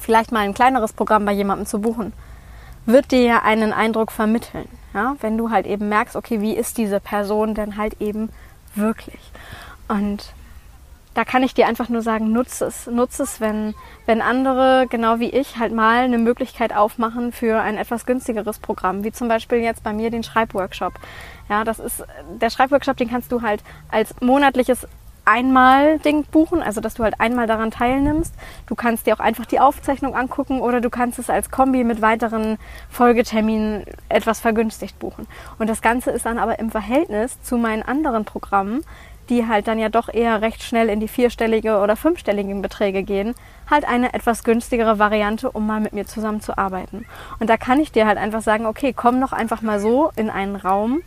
vielleicht 0.00 0.32
mal 0.32 0.40
ein 0.40 0.54
kleineres 0.54 0.94
Programm 0.94 1.26
bei 1.26 1.32
jemandem 1.32 1.66
zu 1.66 1.82
buchen, 1.82 2.14
wird 2.86 3.12
dir 3.12 3.22
ja 3.22 3.42
einen 3.42 3.74
Eindruck 3.74 4.10
vermitteln. 4.10 4.66
Ja? 4.94 5.16
Wenn 5.20 5.36
du 5.36 5.50
halt 5.50 5.66
eben 5.66 5.90
merkst, 5.90 6.16
okay, 6.16 6.40
wie 6.40 6.56
ist 6.56 6.78
diese 6.78 6.98
Person 6.98 7.54
denn 7.54 7.76
halt 7.76 8.00
eben 8.00 8.30
wirklich? 8.74 9.20
Und 9.86 10.32
da 11.12 11.26
kann 11.26 11.42
ich 11.42 11.52
dir 11.52 11.66
einfach 11.66 11.90
nur 11.90 12.00
sagen, 12.00 12.32
nutze 12.32 12.64
es. 12.64 12.86
Nutze 12.86 13.24
es, 13.24 13.38
wenn, 13.38 13.74
wenn 14.06 14.22
andere, 14.22 14.86
genau 14.88 15.18
wie 15.18 15.28
ich, 15.28 15.58
halt 15.58 15.74
mal 15.74 16.04
eine 16.04 16.16
Möglichkeit 16.16 16.74
aufmachen 16.74 17.32
für 17.32 17.60
ein 17.60 17.76
etwas 17.76 18.06
günstigeres 18.06 18.58
Programm, 18.60 19.04
wie 19.04 19.12
zum 19.12 19.28
Beispiel 19.28 19.58
jetzt 19.58 19.82
bei 19.82 19.92
mir 19.92 20.10
den 20.10 20.22
Schreibworkshop. 20.22 20.94
Ja, 21.50 21.64
das 21.64 21.80
ist, 21.80 22.04
der 22.40 22.48
Schreibworkshop, 22.48 22.96
den 22.96 23.10
kannst 23.10 23.32
du 23.32 23.42
halt 23.42 23.62
als 23.90 24.14
monatliches 24.20 24.86
Einmal-Ding 25.24 26.24
buchen, 26.24 26.62
also 26.62 26.80
dass 26.80 26.94
du 26.94 27.02
halt 27.02 27.20
einmal 27.20 27.46
daran 27.46 27.70
teilnimmst. 27.70 28.34
Du 28.66 28.74
kannst 28.74 29.06
dir 29.06 29.14
auch 29.14 29.20
einfach 29.20 29.46
die 29.46 29.60
Aufzeichnung 29.60 30.14
angucken 30.14 30.60
oder 30.60 30.80
du 30.80 30.90
kannst 30.90 31.18
es 31.18 31.28
als 31.28 31.50
Kombi 31.50 31.84
mit 31.84 32.00
weiteren 32.00 32.56
Folgeterminen 32.88 33.84
etwas 34.08 34.40
vergünstigt 34.40 34.98
buchen. 34.98 35.26
Und 35.58 35.68
das 35.68 35.82
Ganze 35.82 36.10
ist 36.10 36.24
dann 36.24 36.38
aber 36.38 36.58
im 36.58 36.70
Verhältnis 36.70 37.42
zu 37.42 37.58
meinen 37.58 37.82
anderen 37.82 38.24
Programmen 38.24 38.82
die 39.30 39.46
halt 39.46 39.68
dann 39.68 39.78
ja 39.78 39.88
doch 39.88 40.12
eher 40.12 40.42
recht 40.42 40.62
schnell 40.62 40.88
in 40.88 41.00
die 41.00 41.08
vierstellige 41.08 41.78
oder 41.78 41.96
fünfstelligen 41.96 42.62
Beträge 42.62 43.04
gehen, 43.04 43.34
halt 43.70 43.86
eine 43.86 44.12
etwas 44.12 44.42
günstigere 44.42 44.98
Variante, 44.98 45.50
um 45.52 45.66
mal 45.66 45.80
mit 45.80 45.92
mir 45.92 46.04
zusammen 46.04 46.40
zu 46.40 46.58
arbeiten. 46.58 47.06
Und 47.38 47.48
da 47.48 47.56
kann 47.56 47.78
ich 47.78 47.92
dir 47.92 48.06
halt 48.06 48.18
einfach 48.18 48.42
sagen, 48.42 48.66
okay, 48.66 48.92
komm 48.92 49.20
doch 49.20 49.32
einfach 49.32 49.62
mal 49.62 49.78
so 49.78 50.10
in 50.16 50.30
einen 50.30 50.56
Raum 50.56 51.02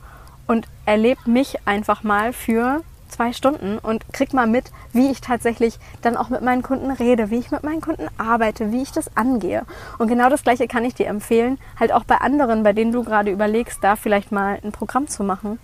und 0.48 0.68
erleb 0.86 1.26
mich 1.28 1.58
einfach 1.66 2.04
mal 2.04 2.34
für 2.34 2.82
zwei 3.14 3.32
Stunden 3.32 3.78
und 3.78 4.12
krieg 4.12 4.34
mal 4.34 4.48
mit, 4.48 4.72
wie 4.92 5.12
ich 5.12 5.22
tatsächlich 5.22 5.78
dann 6.02 6.18
auch 6.18 6.30
mit 6.30 6.42
meinen 6.42 6.64
Kunden 6.64 6.92
rede, 6.92 7.30
wie 7.30 7.38
ich 7.38 7.52
mit 7.52 7.64
meinen 7.64 7.82
Kunden 7.82 8.08
arbeite, 8.18 8.72
wie 8.72 8.82
ich 8.82 8.92
das 8.92 9.16
angehe. 9.16 9.66
Und 10.00 10.08
genau 10.08 10.30
das 10.30 10.44
Gleiche 10.44 10.68
kann 10.68 10.84
ich 10.84 10.96
dir 10.96 11.08
empfehlen, 11.08 11.60
halt 11.80 11.92
auch 11.94 12.04
bei 12.04 12.18
anderen, 12.18 12.64
bei 12.64 12.74
denen 12.74 12.92
du 12.92 13.04
gerade 13.04 13.32
überlegst, 13.32 13.84
da 13.84 13.96
vielleicht 13.96 14.32
mal 14.32 14.60
ein 14.64 14.72
Programm 14.72 15.08
zu 15.08 15.24
machen, 15.24 15.60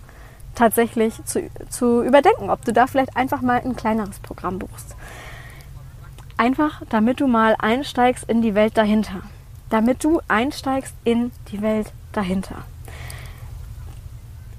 tatsächlich 0.54 1.14
zu, 1.24 1.50
zu 1.68 2.02
überdenken, 2.02 2.50
ob 2.50 2.64
du 2.64 2.72
da 2.72 2.86
vielleicht 2.86 3.16
einfach 3.16 3.40
mal 3.40 3.60
ein 3.60 3.76
kleineres 3.76 4.20
Programm 4.20 4.58
buchst. 4.58 4.96
Einfach, 6.36 6.82
damit 6.88 7.20
du 7.20 7.26
mal 7.26 7.54
einsteigst 7.58 8.24
in 8.28 8.40
die 8.40 8.54
Welt 8.54 8.78
dahinter. 8.78 9.22
Damit 9.68 10.02
du 10.02 10.20
einsteigst 10.26 10.94
in 11.04 11.32
die 11.52 11.60
Welt 11.60 11.92
dahinter. 12.12 12.64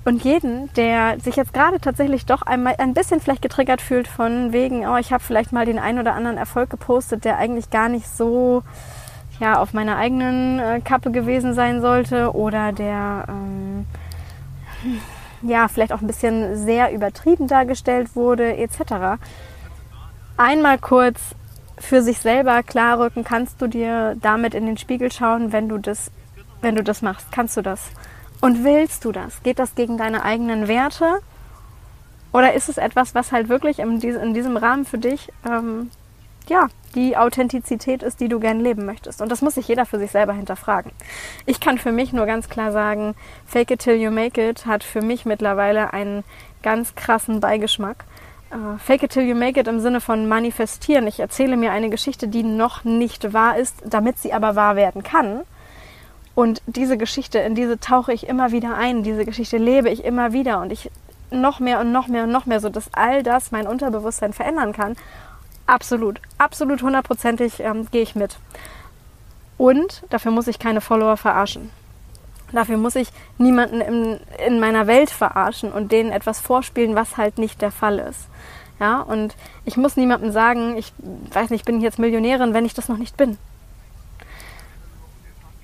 Und 0.04 0.24
jeden, 0.24 0.74
der 0.74 1.20
sich 1.20 1.36
jetzt 1.36 1.54
gerade 1.54 1.80
tatsächlich 1.80 2.26
doch 2.26 2.42
einmal 2.42 2.76
ein 2.80 2.94
bisschen 2.94 3.20
vielleicht 3.20 3.44
getriggert 3.44 3.82
fühlt 3.82 4.08
von 4.08 4.52
wegen, 4.52 4.88
oh, 4.88 4.98
ich 4.98 5.14
habe 5.14 5.24
vielleicht 5.24 5.52
mal 5.52 5.66
den 5.66 5.78
einen 5.78 6.00
oder 6.00 6.16
anderen 6.16 6.38
Erfolg 6.38 6.72
gepostet, 6.72 7.24
der 7.24 7.38
eigentlich 7.38 7.70
gar 7.70 7.88
nicht 7.88 8.08
so 8.08 8.64
ja, 9.40 9.60
auf 9.60 9.74
meiner 9.74 9.98
eigenen 9.98 10.60
äh, 10.60 10.82
Kappe 10.82 11.12
gewesen 11.12 11.54
sein 11.54 11.82
sollte 11.82 12.34
oder 12.36 12.72
der 12.72 13.26
ähm, 13.28 13.86
ja, 15.42 15.68
vielleicht 15.68 15.94
auch 15.94 16.02
ein 16.02 16.08
bisschen 16.08 16.58
sehr 16.58 16.94
übertrieben 16.94 17.48
dargestellt 17.48 18.16
wurde, 18.16 18.58
etc. 18.58 19.22
Einmal 20.38 20.78
kurz 20.78 21.36
für 21.78 22.02
sich 22.02 22.20
selber 22.20 22.62
klarrücken, 22.64 23.24
kannst 23.24 23.62
du 23.62 23.68
dir 23.68 24.16
damit 24.22 24.54
in 24.54 24.66
den 24.66 24.78
Spiegel 24.78 25.12
schauen, 25.12 25.52
wenn 25.52 25.68
du 25.68 25.78
das, 25.78 26.12
wenn 26.62 26.76
du 26.76 26.84
das 26.84 27.02
machst, 27.02 27.32
kannst 27.32 27.58
du 27.58 27.62
das. 27.62 27.92
Und 28.42 28.64
willst 28.64 29.06
du 29.06 29.12
das? 29.12 29.44
Geht 29.44 29.60
das 29.60 29.76
gegen 29.76 29.98
deine 29.98 30.24
eigenen 30.24 30.68
Werte? 30.68 31.20
Oder 32.34 32.54
ist 32.54 32.70
es 32.70 32.78
etwas, 32.78 33.14
was 33.14 33.32
halt 33.32 33.50
wirklich 33.50 33.80
in, 33.80 34.00
diesem 34.00 34.58
Rahmen 34.58 34.86
für 34.86 34.98
dich, 34.98 35.32
ähm, 35.48 35.92
ja, 36.48 36.68
die 36.96 37.18
Authentizität 37.18 38.04
ist, 38.04 38.20
die 38.20 38.30
du 38.30 38.40
gern 38.40 38.60
leben 38.60 38.86
möchtest? 38.86 39.22
Und 39.22 39.32
das 39.32 39.42
muss 39.42 39.56
sich 39.56 39.68
jeder 39.68 39.86
für 39.86 40.00
sich 40.00 40.12
selber 40.12 40.34
hinterfragen. 40.34 40.92
Ich 41.46 41.60
kann 41.60 41.78
für 41.78 41.92
mich 41.92 42.14
nur 42.14 42.26
ganz 42.26 42.50
klar 42.50 42.72
sagen, 42.72 43.16
Fake 43.46 43.70
it 43.70 43.82
till 43.82 43.96
you 43.96 44.10
make 44.10 44.42
it 44.42 44.66
hat 44.66 44.84
für 44.84 45.02
mich 45.02 45.26
mittlerweile 45.26 45.94
einen 45.94 46.24
ganz 46.64 46.96
krassen 46.96 47.42
Beigeschmack. 47.42 48.06
Uh, 48.54 48.78
fake 48.78 49.04
it 49.04 49.12
till 49.12 49.24
you 49.24 49.36
make 49.36 49.60
it 49.60 49.68
im 49.68 49.80
Sinne 49.80 50.02
von 50.02 50.28
manifestieren. 50.28 51.08
Ich 51.08 51.20
erzähle 51.20 51.56
mir 51.58 51.72
eine 51.72 51.90
Geschichte, 51.90 52.28
die 52.28 52.44
noch 52.44 52.84
nicht 52.84 53.34
wahr 53.34 53.58
ist, 53.58 53.76
damit 53.86 54.18
sie 54.18 54.34
aber 54.34 54.56
wahr 54.56 54.76
werden 54.76 55.04
kann. 55.04 55.42
Und 56.34 56.62
diese 56.66 56.98
Geschichte, 56.98 57.40
in 57.40 57.56
diese 57.56 57.80
tauche 57.80 58.14
ich 58.14 58.28
immer 58.28 58.52
wieder 58.52 58.76
ein, 58.76 59.04
diese 59.04 59.26
Geschichte 59.26 59.58
lebe 59.58 59.90
ich 59.90 60.04
immer 60.06 60.34
wieder 60.34 60.62
und 60.62 60.72
ich 60.72 60.90
noch 61.30 61.60
mehr 61.60 61.80
und 61.80 61.92
noch 61.92 62.08
mehr 62.08 62.24
und 62.24 62.32
noch 62.32 62.46
mehr, 62.46 62.60
so 62.60 62.70
dass 62.70 62.94
all 62.94 63.24
das 63.24 63.52
mein 63.52 63.68
Unterbewusstsein 63.68 64.34
verändern 64.34 64.74
kann. 64.74 64.96
Absolut, 65.66 66.22
absolut 66.38 66.82
hundertprozentig 66.82 67.60
ähm, 67.60 67.88
gehe 67.92 68.02
ich 68.02 68.16
mit. 68.16 68.38
Und 69.58 70.04
dafür 70.10 70.32
muss 70.32 70.48
ich 70.48 70.60
keine 70.60 70.82
Follower 70.82 71.18
verarschen. 71.18 71.70
Dafür 72.52 72.78
muss 72.78 72.96
ich 72.96 73.10
niemanden 73.38 73.80
in, 73.80 74.20
in 74.46 74.60
meiner 74.60 74.88
Welt 74.88 75.10
verarschen 75.10 75.72
und 75.72 75.92
denen 75.92 76.12
etwas 76.12 76.40
vorspielen, 76.40 76.96
was 76.96 77.16
halt 77.16 77.38
nicht 77.38 77.62
der 77.62 77.72
Fall 77.72 78.00
ist. 78.00 78.28
Ja, 78.80 79.00
und 79.02 79.36
ich 79.64 79.78
muss 79.78 79.96
niemandem 79.96 80.32
sagen, 80.32 80.76
ich 80.76 80.92
weiß 81.32 81.52
nicht, 81.52 81.62
ich 81.62 81.66
bin 81.66 81.82
jetzt 81.82 82.00
Millionärin, 82.00 82.54
wenn 82.54 82.66
ich 82.66 82.74
das 82.74 82.90
noch 82.90 82.98
nicht 82.98 83.16
bin. 83.16 83.38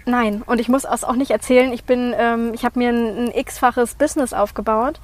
Nein, 0.07 0.41
und 0.45 0.61
ich 0.61 0.69
muss 0.69 0.85
es 0.85 1.03
auch 1.03 1.17
nicht 1.17 1.31
erzählen, 1.31 1.73
ich 1.73 1.83
bin, 1.83 2.15
ähm, 2.17 2.53
ich 2.53 2.63
habe 2.63 2.79
mir 2.79 2.89
ein, 2.91 3.25
ein 3.25 3.31
x-faches 3.35 3.95
Business 3.95 4.31
aufgebaut, 4.31 5.01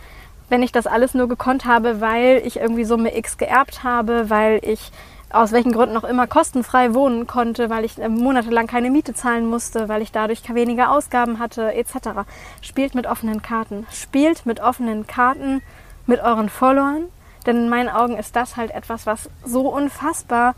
wenn 0.47 0.63
ich 0.63 0.71
das 0.71 0.87
alles 0.87 1.13
nur 1.13 1.27
gekonnt 1.27 1.65
habe, 1.65 1.99
weil 1.99 2.41
ich 2.45 2.55
irgendwie 2.55 2.85
Summe 2.85 3.17
X 3.17 3.37
geerbt 3.37 3.83
habe, 3.83 4.29
weil 4.29 4.61
ich 4.63 4.93
aus 5.29 5.51
welchen 5.51 5.73
Gründen 5.73 5.97
auch 5.97 6.05
immer 6.05 6.25
kostenfrei 6.25 6.93
wohnen 6.93 7.27
konnte, 7.27 7.69
weil 7.69 7.83
ich 7.83 7.99
äh, 7.99 8.07
monatelang 8.07 8.65
keine 8.65 8.91
Miete 8.91 9.13
zahlen 9.13 9.45
musste, 9.45 9.89
weil 9.89 10.01
ich 10.01 10.13
dadurch 10.13 10.41
weniger 10.53 10.89
Ausgaben 10.89 11.37
hatte, 11.37 11.73
etc. 11.73 12.21
Spielt 12.61 12.95
mit 12.95 13.05
offenen 13.05 13.41
Karten. 13.41 13.85
Spielt 13.91 14.45
mit 14.45 14.61
offenen 14.61 15.05
Karten 15.05 15.61
mit 16.05 16.21
euren 16.21 16.47
Followern, 16.47 17.09
denn 17.45 17.57
in 17.57 17.69
meinen 17.69 17.89
Augen 17.89 18.17
ist 18.17 18.37
das 18.37 18.55
halt 18.55 18.71
etwas, 18.71 19.05
was 19.05 19.29
so 19.43 19.67
unfassbar 19.67 20.55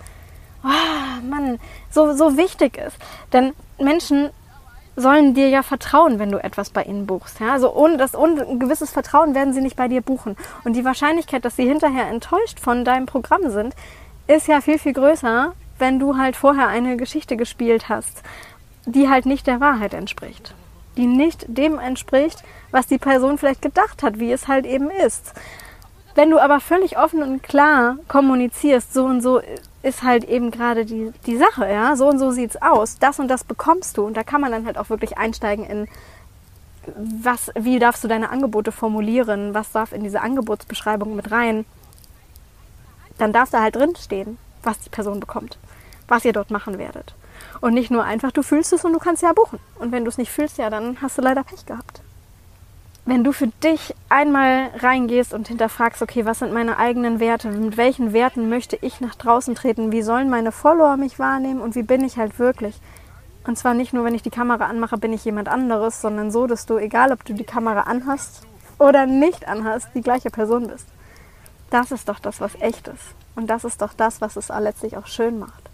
oh, 0.66 1.26
Mann, 1.28 1.60
so, 1.90 2.14
so 2.14 2.38
wichtig 2.38 2.78
ist. 2.78 2.98
Denn 3.34 3.54
Menschen 3.80 4.30
sollen 4.96 5.34
dir 5.34 5.50
ja 5.50 5.62
vertrauen, 5.62 6.20
wenn 6.20 6.32
du 6.32 6.42
etwas 6.42 6.70
bei 6.70 6.84
ihnen 6.84 7.06
buchst. 7.06 7.40
Ja? 7.40 7.54
Also 7.54 7.74
ohne 7.74 7.98
das 7.98 8.16
ohne 8.16 8.42
ein 8.48 8.60
gewisses 8.60 8.92
Vertrauen 8.92 9.36
werden 9.36 9.54
sie 9.54 9.62
nicht 9.62 9.76
bei 9.76 9.88
dir 9.88 10.02
buchen. 10.02 10.38
Und 10.64 10.74
die 10.74 10.86
Wahrscheinlichkeit, 10.86 11.44
dass 11.44 11.56
sie 11.56 11.68
hinterher 11.68 12.08
enttäuscht 12.08 12.60
von 12.60 12.86
deinem 12.86 13.06
Programm 13.06 13.50
sind, 13.50 13.76
ist 14.28 14.48
ja 14.48 14.62
viel, 14.62 14.80
viel 14.80 14.94
größer, 14.94 15.54
wenn 15.78 16.00
du 16.00 16.18
halt 16.18 16.36
vorher 16.36 16.68
eine 16.68 16.98
Geschichte 16.98 17.36
gespielt 17.36 17.90
hast, 17.90 18.22
die 18.86 19.10
halt 19.10 19.26
nicht 19.26 19.48
der 19.48 19.60
Wahrheit 19.60 19.94
entspricht. 19.94 20.54
Die 20.96 21.08
nicht 21.08 21.46
dem 21.48 21.78
entspricht, 21.78 22.44
was 22.72 22.88
die 22.88 22.98
Person 22.98 23.38
vielleicht 23.38 23.62
gedacht 23.62 24.02
hat, 24.02 24.20
wie 24.20 24.32
es 24.32 24.48
halt 24.48 24.66
eben 24.66 24.90
ist. 24.90 25.34
Wenn 26.16 26.32
du 26.32 26.40
aber 26.40 26.62
völlig 26.62 26.98
offen 26.98 27.22
und 27.22 27.44
klar 27.44 27.98
kommunizierst, 28.08 28.94
so 28.94 29.04
und 29.04 29.20
so 29.20 29.42
ist 29.86 30.02
halt 30.02 30.24
eben 30.24 30.50
gerade 30.50 30.84
die, 30.84 31.14
die 31.28 31.38
Sache, 31.38 31.70
ja, 31.70 31.96
so 31.96 32.10
und 32.10 32.18
so 32.18 32.32
sieht's 32.32 32.60
aus, 32.60 32.98
das 32.98 33.20
und 33.20 33.28
das 33.28 33.44
bekommst 33.44 33.98
du. 33.98 34.04
Und 34.04 34.18
da 34.18 34.24
kann 34.24 34.42
man 34.42 34.52
dann 34.52 34.66
halt 34.66 34.80
auch 34.80 34.90
wirklich 34.90 35.18
einsteigen 35.20 35.64
in 35.64 35.88
was, 36.96 37.52
wie 37.56 37.78
darfst 37.80 38.04
du 38.04 38.08
deine 38.08 38.30
Angebote 38.30 38.72
formulieren, 38.72 39.54
was 39.54 39.72
darf 39.72 39.92
in 39.92 40.04
diese 40.04 40.22
Angebotsbeschreibung 40.22 41.16
mit 41.16 41.32
rein, 41.32 41.66
dann 43.18 43.32
darf 43.32 43.52
da 43.52 43.62
halt 43.62 43.76
drin 43.76 43.96
stehen, 43.96 44.38
was 44.64 44.80
die 44.80 44.90
Person 44.90 45.20
bekommt, 45.20 45.58
was 46.08 46.26
ihr 46.26 46.34
dort 46.34 46.52
machen 46.52 46.78
werdet. 46.78 47.14
Und 47.62 47.74
nicht 47.74 47.92
nur 47.92 48.04
einfach, 48.04 48.32
du 48.32 48.42
fühlst 48.42 48.74
es 48.74 48.86
und 48.86 48.94
du 48.94 49.00
kannst 49.00 49.24
ja 49.24 49.34
buchen. 49.34 49.60
Und 49.80 49.92
wenn 49.92 50.04
du 50.04 50.10
es 50.10 50.18
nicht 50.18 50.32
fühlst, 50.32 50.58
ja, 50.58 50.70
dann 50.70 51.02
hast 51.02 51.18
du 51.18 51.22
leider 51.22 51.44
Pech 51.44 51.66
gehabt 51.66 52.02
wenn 53.06 53.24
du 53.24 53.32
für 53.32 53.48
dich 53.48 53.94
einmal 54.10 54.72
reingehst 54.80 55.34
und 55.34 55.48
hinterfragst, 55.48 56.02
okay, 56.02 56.26
was 56.26 56.40
sind 56.40 56.54
meine 56.54 56.78
eigenen 56.78 57.20
Werte, 57.20 57.50
mit 57.50 57.78
welchen 57.78 58.14
Werten 58.14 58.50
möchte 58.50 58.78
ich 58.82 59.00
nach 59.00 59.14
draußen 59.14 59.54
treten, 59.54 59.92
wie 59.92 60.02
sollen 60.02 60.30
meine 60.30 60.52
Follower 60.52 60.98
mich 60.98 61.20
wahrnehmen 61.20 61.62
und 61.62 61.76
wie 61.76 61.84
bin 61.84 62.04
ich 62.04 62.18
halt 62.18 62.40
wirklich. 62.40 62.80
Und 63.46 63.60
zwar 63.60 63.76
nicht 63.76 63.94
nur, 63.94 64.04
wenn 64.06 64.16
ich 64.16 64.24
die 64.24 64.32
Kamera 64.32 64.66
anmache, 64.66 64.98
bin 64.98 65.14
ich 65.14 65.24
jemand 65.24 65.50
anderes, 65.50 66.02
sondern 66.02 66.32
so, 66.32 66.48
dass 66.48 66.66
du, 66.66 66.78
egal 66.78 67.12
ob 67.12 67.24
du 67.24 67.34
die 67.34 67.44
Kamera 67.44 67.82
anhast 67.82 68.42
oder 68.80 69.06
nicht 69.06 69.48
anhast, 69.48 69.90
die 69.94 70.02
gleiche 70.02 70.32
Person 70.32 70.68
bist. 70.68 70.88
Das 71.70 71.92
ist 71.92 72.10
doch 72.10 72.18
das, 72.18 72.42
was 72.42 72.60
echt 72.60 72.88
ist. 72.88 73.14
Und 73.36 73.48
das 73.52 73.66
ist 73.66 73.84
doch 73.84 73.94
das, 73.94 74.20
was 74.20 74.36
es 74.36 74.50
letztlich 74.50 74.98
auch 74.98 75.06
schön 75.06 75.38
macht. 75.38 75.70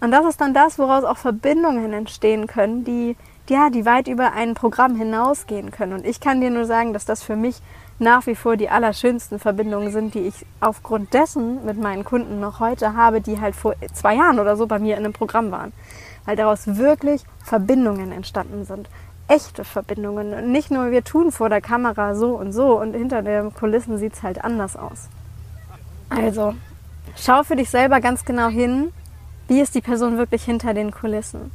Und 0.00 0.10
das 0.10 0.26
ist 0.26 0.40
dann 0.40 0.52
das, 0.52 0.80
woraus 0.80 1.04
auch 1.04 1.16
Verbindungen 1.16 1.92
entstehen 1.92 2.48
können, 2.48 2.84
die 2.84 3.16
ja, 3.50 3.70
die 3.70 3.84
weit 3.84 4.08
über 4.08 4.32
ein 4.32 4.54
Programm 4.54 4.96
hinausgehen 4.96 5.70
können. 5.70 5.92
Und 5.92 6.06
ich 6.06 6.20
kann 6.20 6.40
dir 6.40 6.50
nur 6.50 6.64
sagen, 6.64 6.92
dass 6.92 7.04
das 7.04 7.22
für 7.22 7.36
mich 7.36 7.60
nach 7.98 8.26
wie 8.26 8.34
vor 8.34 8.56
die 8.56 8.68
allerschönsten 8.68 9.38
Verbindungen 9.38 9.90
sind, 9.90 10.14
die 10.14 10.20
ich 10.20 10.44
aufgrund 10.60 11.14
dessen 11.14 11.64
mit 11.64 11.78
meinen 11.78 12.04
Kunden 12.04 12.40
noch 12.40 12.60
heute 12.60 12.94
habe, 12.94 13.20
die 13.20 13.40
halt 13.40 13.56
vor 13.56 13.74
zwei 13.94 14.16
Jahren 14.16 14.38
oder 14.38 14.56
so 14.56 14.66
bei 14.66 14.78
mir 14.78 14.96
in 14.96 15.04
einem 15.04 15.12
Programm 15.12 15.50
waren. 15.50 15.72
Weil 16.24 16.36
daraus 16.36 16.66
wirklich 16.66 17.22
Verbindungen 17.42 18.12
entstanden 18.12 18.64
sind. 18.64 18.88
Echte 19.28 19.64
Verbindungen. 19.64 20.34
Und 20.34 20.52
nicht 20.52 20.70
nur 20.70 20.90
wir 20.90 21.04
tun 21.04 21.32
vor 21.32 21.48
der 21.48 21.60
Kamera 21.60 22.14
so 22.14 22.36
und 22.36 22.52
so 22.52 22.78
und 22.78 22.94
hinter 22.94 23.22
den 23.22 23.54
Kulissen 23.54 23.98
sieht 23.98 24.14
es 24.14 24.22
halt 24.22 24.44
anders 24.44 24.76
aus. 24.76 25.08
Also, 26.10 26.54
schau 27.16 27.42
für 27.42 27.56
dich 27.56 27.70
selber 27.70 28.00
ganz 28.00 28.24
genau 28.24 28.48
hin, 28.48 28.92
wie 29.48 29.60
ist 29.60 29.74
die 29.74 29.80
Person 29.80 30.18
wirklich 30.18 30.44
hinter 30.44 30.74
den 30.74 30.90
Kulissen. 30.90 31.50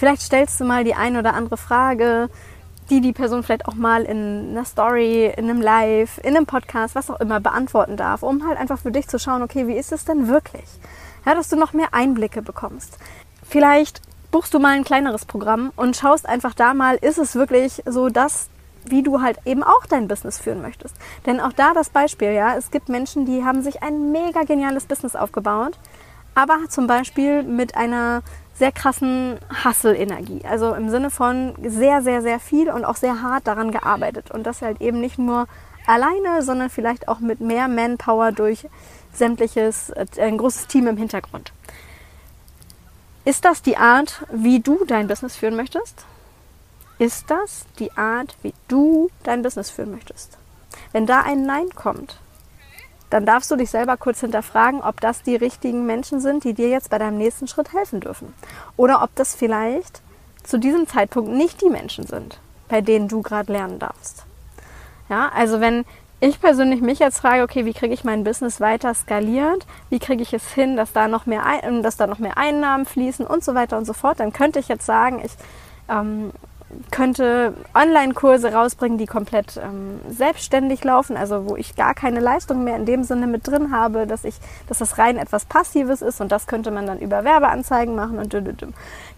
Vielleicht 0.00 0.22
stellst 0.22 0.58
du 0.58 0.64
mal 0.64 0.82
die 0.82 0.94
ein 0.94 1.18
oder 1.18 1.34
andere 1.34 1.58
Frage, 1.58 2.30
die 2.88 3.02
die 3.02 3.12
Person 3.12 3.42
vielleicht 3.42 3.66
auch 3.66 3.74
mal 3.74 4.04
in 4.04 4.48
einer 4.48 4.64
Story, 4.64 5.26
in 5.26 5.44
einem 5.44 5.60
Live, 5.60 6.16
in 6.24 6.34
einem 6.34 6.46
Podcast, 6.46 6.94
was 6.94 7.10
auch 7.10 7.20
immer 7.20 7.38
beantworten 7.38 7.98
darf, 7.98 8.22
um 8.22 8.48
halt 8.48 8.56
einfach 8.56 8.78
für 8.78 8.92
dich 8.92 9.08
zu 9.08 9.18
schauen, 9.18 9.42
okay, 9.42 9.68
wie 9.68 9.74
ist 9.74 9.92
es 9.92 10.06
denn 10.06 10.26
wirklich? 10.26 10.64
Ja, 11.26 11.34
dass 11.34 11.50
du 11.50 11.56
noch 11.56 11.74
mehr 11.74 11.92
Einblicke 11.92 12.40
bekommst. 12.40 12.96
Vielleicht 13.42 14.00
buchst 14.30 14.54
du 14.54 14.58
mal 14.58 14.74
ein 14.74 14.84
kleineres 14.84 15.26
Programm 15.26 15.70
und 15.76 15.98
schaust 15.98 16.26
einfach 16.26 16.54
da 16.54 16.72
mal, 16.72 16.96
ist 16.96 17.18
es 17.18 17.34
wirklich 17.34 17.82
so 17.84 18.08
das, 18.08 18.48
wie 18.86 19.02
du 19.02 19.20
halt 19.20 19.36
eben 19.44 19.62
auch 19.62 19.84
dein 19.84 20.08
Business 20.08 20.38
führen 20.38 20.62
möchtest. 20.62 20.96
Denn 21.26 21.40
auch 21.40 21.52
da 21.52 21.74
das 21.74 21.90
Beispiel, 21.90 22.32
ja, 22.32 22.56
es 22.56 22.70
gibt 22.70 22.88
Menschen, 22.88 23.26
die 23.26 23.44
haben 23.44 23.60
sich 23.60 23.82
ein 23.82 24.12
mega 24.12 24.44
geniales 24.44 24.86
Business 24.86 25.14
aufgebaut, 25.14 25.78
aber 26.34 26.56
zum 26.70 26.86
Beispiel 26.86 27.42
mit 27.42 27.76
einer 27.76 28.22
sehr 28.60 28.72
krassen 28.72 29.38
Hustle-Energie. 29.64 30.42
Also 30.44 30.74
im 30.74 30.90
Sinne 30.90 31.10
von 31.10 31.54
sehr, 31.64 32.02
sehr, 32.02 32.20
sehr 32.20 32.38
viel 32.38 32.70
und 32.70 32.84
auch 32.84 32.96
sehr 32.96 33.22
hart 33.22 33.46
daran 33.46 33.72
gearbeitet. 33.72 34.30
Und 34.30 34.44
das 34.44 34.60
halt 34.60 34.82
eben 34.82 35.00
nicht 35.00 35.18
nur 35.18 35.48
alleine, 35.86 36.42
sondern 36.42 36.68
vielleicht 36.68 37.08
auch 37.08 37.20
mit 37.20 37.40
mehr 37.40 37.68
Manpower 37.68 38.32
durch 38.32 38.68
sämtliches, 39.14 39.88
äh, 39.90 40.06
ein 40.20 40.36
großes 40.36 40.66
Team 40.66 40.86
im 40.88 40.98
Hintergrund. 40.98 41.52
Ist 43.24 43.46
das 43.46 43.62
die 43.62 43.78
Art, 43.78 44.26
wie 44.30 44.60
du 44.60 44.84
dein 44.84 45.08
Business 45.08 45.36
führen 45.36 45.56
möchtest? 45.56 46.04
Ist 46.98 47.30
das 47.30 47.64
die 47.78 47.92
Art, 47.96 48.36
wie 48.42 48.52
du 48.68 49.08
dein 49.22 49.40
Business 49.40 49.70
führen 49.70 49.90
möchtest? 49.90 50.36
Wenn 50.92 51.06
da 51.06 51.22
ein 51.22 51.46
Nein 51.46 51.70
kommt, 51.74 52.20
dann 53.10 53.26
darfst 53.26 53.50
du 53.50 53.56
dich 53.56 53.70
selber 53.70 53.96
kurz 53.96 54.20
hinterfragen, 54.20 54.80
ob 54.80 55.00
das 55.00 55.22
die 55.22 55.36
richtigen 55.36 55.84
Menschen 55.84 56.20
sind, 56.20 56.44
die 56.44 56.54
dir 56.54 56.68
jetzt 56.68 56.90
bei 56.90 56.98
deinem 56.98 57.18
nächsten 57.18 57.48
Schritt 57.48 57.72
helfen 57.72 58.00
dürfen. 58.00 58.32
Oder 58.76 59.02
ob 59.02 59.14
das 59.16 59.34
vielleicht 59.34 60.00
zu 60.44 60.58
diesem 60.58 60.86
Zeitpunkt 60.86 61.30
nicht 61.30 61.60
die 61.60 61.68
Menschen 61.68 62.06
sind, 62.06 62.38
bei 62.68 62.80
denen 62.80 63.08
du 63.08 63.20
gerade 63.20 63.52
lernen 63.52 63.78
darfst. 63.78 64.24
Ja, 65.08 65.30
also 65.34 65.60
wenn 65.60 65.84
ich 66.20 66.40
persönlich 66.40 66.82
mich 66.82 66.98
jetzt 66.98 67.18
frage, 67.18 67.42
okay, 67.42 67.64
wie 67.64 67.72
kriege 67.72 67.94
ich 67.94 68.04
mein 68.04 68.24
Business 68.24 68.60
weiter 68.60 68.94
skaliert? 68.94 69.66
Wie 69.88 69.98
kriege 69.98 70.22
ich 70.22 70.32
es 70.32 70.52
hin, 70.52 70.76
dass 70.76 70.92
da 70.92 71.08
noch 71.08 71.26
mehr, 71.26 71.42
dass 71.82 71.96
da 71.96 72.06
noch 72.06 72.18
mehr 72.18 72.36
Einnahmen 72.36 72.84
fließen 72.84 73.26
und 73.26 73.42
so 73.42 73.54
weiter 73.54 73.78
und 73.78 73.86
so 73.86 73.94
fort? 73.94 74.20
Dann 74.20 74.32
könnte 74.32 74.58
ich 74.58 74.68
jetzt 74.68 74.86
sagen, 74.86 75.22
ich 75.24 75.32
ähm, 75.88 76.30
könnte 76.90 77.54
Online-Kurse 77.74 78.52
rausbringen, 78.52 78.98
die 78.98 79.06
komplett 79.06 79.56
ähm, 79.56 80.00
selbstständig 80.08 80.82
laufen, 80.84 81.16
also 81.16 81.48
wo 81.48 81.56
ich 81.56 81.76
gar 81.76 81.94
keine 81.94 82.20
Leistung 82.20 82.64
mehr 82.64 82.76
in 82.76 82.86
dem 82.86 83.04
Sinne 83.04 83.26
mit 83.26 83.46
drin 83.46 83.72
habe, 83.72 84.06
dass 84.06 84.24
ich, 84.24 84.36
dass 84.68 84.78
das 84.78 84.98
rein 84.98 85.16
etwas 85.16 85.44
Passives 85.44 86.02
ist 86.02 86.20
und 86.20 86.30
das 86.32 86.46
könnte 86.46 86.70
man 86.70 86.86
dann 86.86 86.98
über 86.98 87.24
Werbeanzeigen 87.24 87.94
machen 87.94 88.18
und 88.18 88.32
düm. 88.32 88.44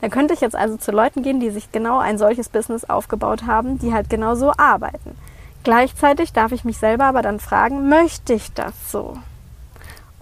dann 0.00 0.11
könnte 0.11 0.35
ich 0.35 0.40
jetzt 0.40 0.56
also 0.56 0.76
zu 0.76 0.92
Leuten 0.92 1.23
gehen, 1.23 1.40
die 1.40 1.50
sich 1.50 1.73
genau 1.73 1.99
ein 1.99 2.18
solches 2.18 2.49
Business 2.49 2.85
aufgebaut 2.85 3.47
haben, 3.47 3.78
die 3.78 3.92
halt 3.92 4.09
genau 4.11 4.35
so 4.35 4.52
arbeiten. 4.56 5.16
Gleichzeitig 5.64 6.32
darf 6.32 6.52
ich 6.52 6.64
mich 6.64 6.78
selber 6.78 7.04
aber 7.04 7.23
dann 7.23 7.38
fragen, 7.38 7.88
möchte 7.88 8.32
ich 8.32 8.52
das 8.52 8.73
so? 8.90 9.16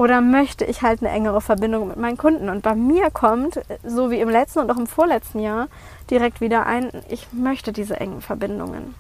Oder 0.01 0.23
möchte 0.23 0.65
ich 0.65 0.81
halt 0.81 1.03
eine 1.03 1.11
engere 1.11 1.43
Verbindung 1.43 1.89
mit 1.89 1.99
meinen 1.99 2.17
Kunden? 2.17 2.49
Und 2.49 2.63
bei 2.63 2.75
mir 2.75 3.11
kommt, 3.11 3.61
so 3.85 4.11
wie 4.11 4.21
im 4.21 4.31
letzten 4.31 4.61
und 4.61 4.71
auch 4.71 4.79
im 4.79 4.87
vorletzten 4.87 5.41
Jahr, 5.41 5.69
direkt 6.11 6.41
wieder 6.41 6.67
ein, 6.67 6.91
ich 7.09 7.33
möchte 7.33 7.73
diese 7.73 7.99
engen 7.99 8.21
Verbindungen. 8.21 8.95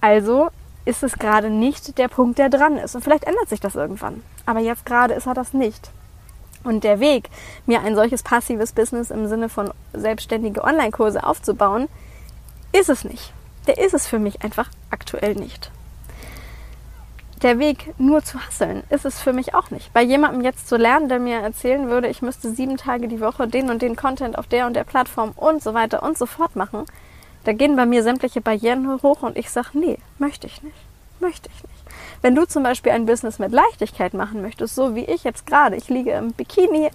Also 0.00 0.48
ist 0.84 1.02
es 1.02 1.14
gerade 1.14 1.50
nicht 1.50 1.98
der 1.98 2.08
Punkt, 2.08 2.38
der 2.38 2.48
dran 2.48 2.76
ist. 2.76 2.94
Und 2.94 3.02
vielleicht 3.02 3.24
ändert 3.24 3.48
sich 3.48 3.60
das 3.60 3.76
irgendwann. 3.76 4.22
Aber 4.46 4.60
jetzt 4.60 4.84
gerade 4.84 5.14
ist 5.14 5.26
er 5.26 5.34
das 5.34 5.52
nicht. 5.52 5.90
Und 6.64 6.84
der 6.84 7.00
Weg, 7.00 7.28
mir 7.66 7.82
ein 7.82 7.94
solches 7.94 8.22
passives 8.22 8.72
Business 8.72 9.10
im 9.10 9.28
Sinne 9.28 9.48
von 9.48 9.72
selbstständige 9.92 10.64
Online-Kurse 10.64 11.24
aufzubauen, 11.24 11.88
ist 12.72 12.88
es 12.88 13.04
nicht. 13.04 13.32
Der 13.66 13.78
ist 13.78 13.94
es 13.94 14.06
für 14.06 14.18
mich 14.18 14.42
einfach 14.42 14.68
aktuell 14.90 15.34
nicht 15.34 15.70
der 17.42 17.58
Weg 17.58 17.94
nur 17.98 18.22
zu 18.22 18.40
hasseln 18.40 18.84
ist 18.88 19.04
es 19.04 19.20
für 19.20 19.32
mich 19.32 19.54
auch 19.54 19.70
nicht. 19.70 19.92
Bei 19.92 20.02
jemandem 20.02 20.42
jetzt 20.42 20.68
zu 20.68 20.76
lernen, 20.76 21.08
der 21.08 21.18
mir 21.18 21.38
erzählen 21.38 21.88
würde, 21.88 22.08
ich 22.08 22.22
müsste 22.22 22.54
sieben 22.54 22.76
Tage 22.76 23.08
die 23.08 23.20
Woche 23.20 23.48
den 23.48 23.70
und 23.70 23.82
den 23.82 23.96
Content 23.96 24.38
auf 24.38 24.46
der 24.46 24.66
und 24.66 24.74
der 24.74 24.84
Plattform 24.84 25.32
und 25.36 25.62
so 25.62 25.74
weiter 25.74 26.02
und 26.02 26.16
so 26.16 26.26
fort 26.26 26.56
machen, 26.56 26.84
da 27.44 27.52
gehen 27.52 27.74
bei 27.74 27.86
mir 27.86 28.02
sämtliche 28.02 28.40
Barrieren 28.40 29.02
hoch 29.02 29.22
und 29.22 29.36
ich 29.36 29.50
sage, 29.50 29.70
nee, 29.72 29.98
möchte 30.18 30.46
ich 30.46 30.62
nicht. 30.62 30.76
Möchte 31.18 31.48
ich 31.54 31.62
nicht. 31.62 31.84
Wenn 32.20 32.34
du 32.34 32.46
zum 32.46 32.62
Beispiel 32.62 32.92
ein 32.92 33.06
Business 33.06 33.38
mit 33.38 33.52
Leichtigkeit 33.52 34.14
machen 34.14 34.42
möchtest, 34.42 34.74
so 34.74 34.94
wie 34.94 35.04
ich 35.04 35.24
jetzt 35.24 35.46
gerade, 35.46 35.76
ich 35.76 35.88
liege 35.88 36.12
im 36.12 36.32
Bikini 36.32 36.90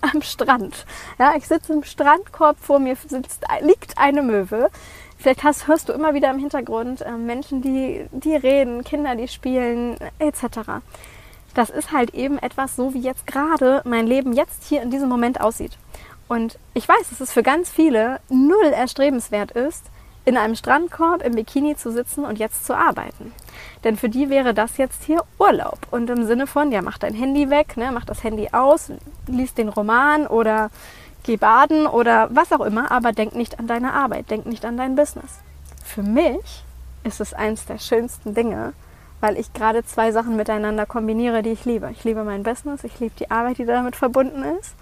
am 0.00 0.22
Strand. 0.22 0.86
Ja, 1.18 1.34
ich 1.36 1.46
sitze 1.48 1.72
im 1.72 1.82
Strandkorb, 1.82 2.58
vor 2.60 2.78
mir 2.78 2.96
sitzt, 2.96 3.44
liegt 3.62 3.98
eine 3.98 4.22
Möwe. 4.22 4.70
Vielleicht 5.18 5.42
hast, 5.42 5.66
hörst 5.66 5.88
du 5.88 5.92
immer 5.92 6.14
wieder 6.14 6.30
im 6.30 6.38
Hintergrund 6.38 7.02
äh, 7.02 7.10
Menschen, 7.12 7.60
die, 7.60 8.06
die 8.12 8.36
reden, 8.36 8.84
Kinder, 8.84 9.16
die 9.16 9.28
spielen, 9.28 9.96
etc. 10.20 10.80
Das 11.54 11.70
ist 11.70 11.92
halt 11.92 12.14
eben 12.14 12.38
etwas 12.38 12.76
so, 12.76 12.94
wie 12.94 13.00
jetzt 13.00 13.26
gerade 13.26 13.82
mein 13.84 14.06
Leben 14.06 14.32
jetzt 14.32 14.64
hier 14.64 14.80
in 14.80 14.90
diesem 14.90 15.08
Moment 15.08 15.40
aussieht. 15.40 15.76
Und 16.28 16.58
ich 16.74 16.88
weiß, 16.88 17.08
dass 17.10 17.20
es 17.20 17.32
für 17.32 17.42
ganz 17.42 17.68
viele 17.68 18.20
null 18.28 18.72
erstrebenswert 18.72 19.50
ist, 19.50 19.86
in 20.24 20.36
einem 20.36 20.54
Strandkorb 20.54 21.24
im 21.24 21.34
Bikini 21.34 21.74
zu 21.74 21.90
sitzen 21.90 22.24
und 22.24 22.38
jetzt 22.38 22.66
zu 22.66 22.76
arbeiten. 22.76 23.32
Denn 23.82 23.96
für 23.96 24.10
die 24.10 24.28
wäre 24.28 24.52
das 24.52 24.76
jetzt 24.76 25.04
hier 25.04 25.24
Urlaub. 25.38 25.78
Und 25.90 26.10
im 26.10 26.26
Sinne 26.26 26.46
von, 26.46 26.70
ja, 26.70 26.82
mach 26.82 26.98
dein 26.98 27.14
Handy 27.14 27.48
weg, 27.48 27.76
ne, 27.78 27.90
mach 27.92 28.04
das 28.04 28.22
Handy 28.22 28.50
aus, 28.52 28.92
lies 29.26 29.54
den 29.54 29.70
Roman 29.70 30.26
oder 30.26 30.70
geh 31.28 31.36
baden 31.36 31.86
oder 31.86 32.28
was 32.30 32.52
auch 32.52 32.62
immer, 32.62 32.90
aber 32.90 33.12
denk 33.12 33.34
nicht 33.34 33.58
an 33.58 33.66
deine 33.66 33.92
Arbeit, 33.92 34.30
denk 34.30 34.46
nicht 34.46 34.64
an 34.64 34.78
dein 34.78 34.96
Business. 34.96 35.40
Für 35.84 36.02
mich 36.02 36.64
ist 37.04 37.20
es 37.20 37.34
eins 37.34 37.66
der 37.66 37.78
schönsten 37.78 38.34
Dinge, 38.34 38.72
weil 39.20 39.36
ich 39.36 39.52
gerade 39.52 39.84
zwei 39.84 40.10
Sachen 40.10 40.36
miteinander 40.36 40.86
kombiniere, 40.86 41.42
die 41.42 41.50
ich 41.50 41.66
liebe. 41.66 41.90
Ich 41.90 42.02
liebe 42.02 42.24
mein 42.24 42.44
Business, 42.44 42.82
ich 42.82 42.98
liebe 42.98 43.14
die 43.18 43.30
Arbeit, 43.30 43.58
die 43.58 43.66
damit 43.66 43.94
verbunden 43.94 44.42
ist. 44.58 44.74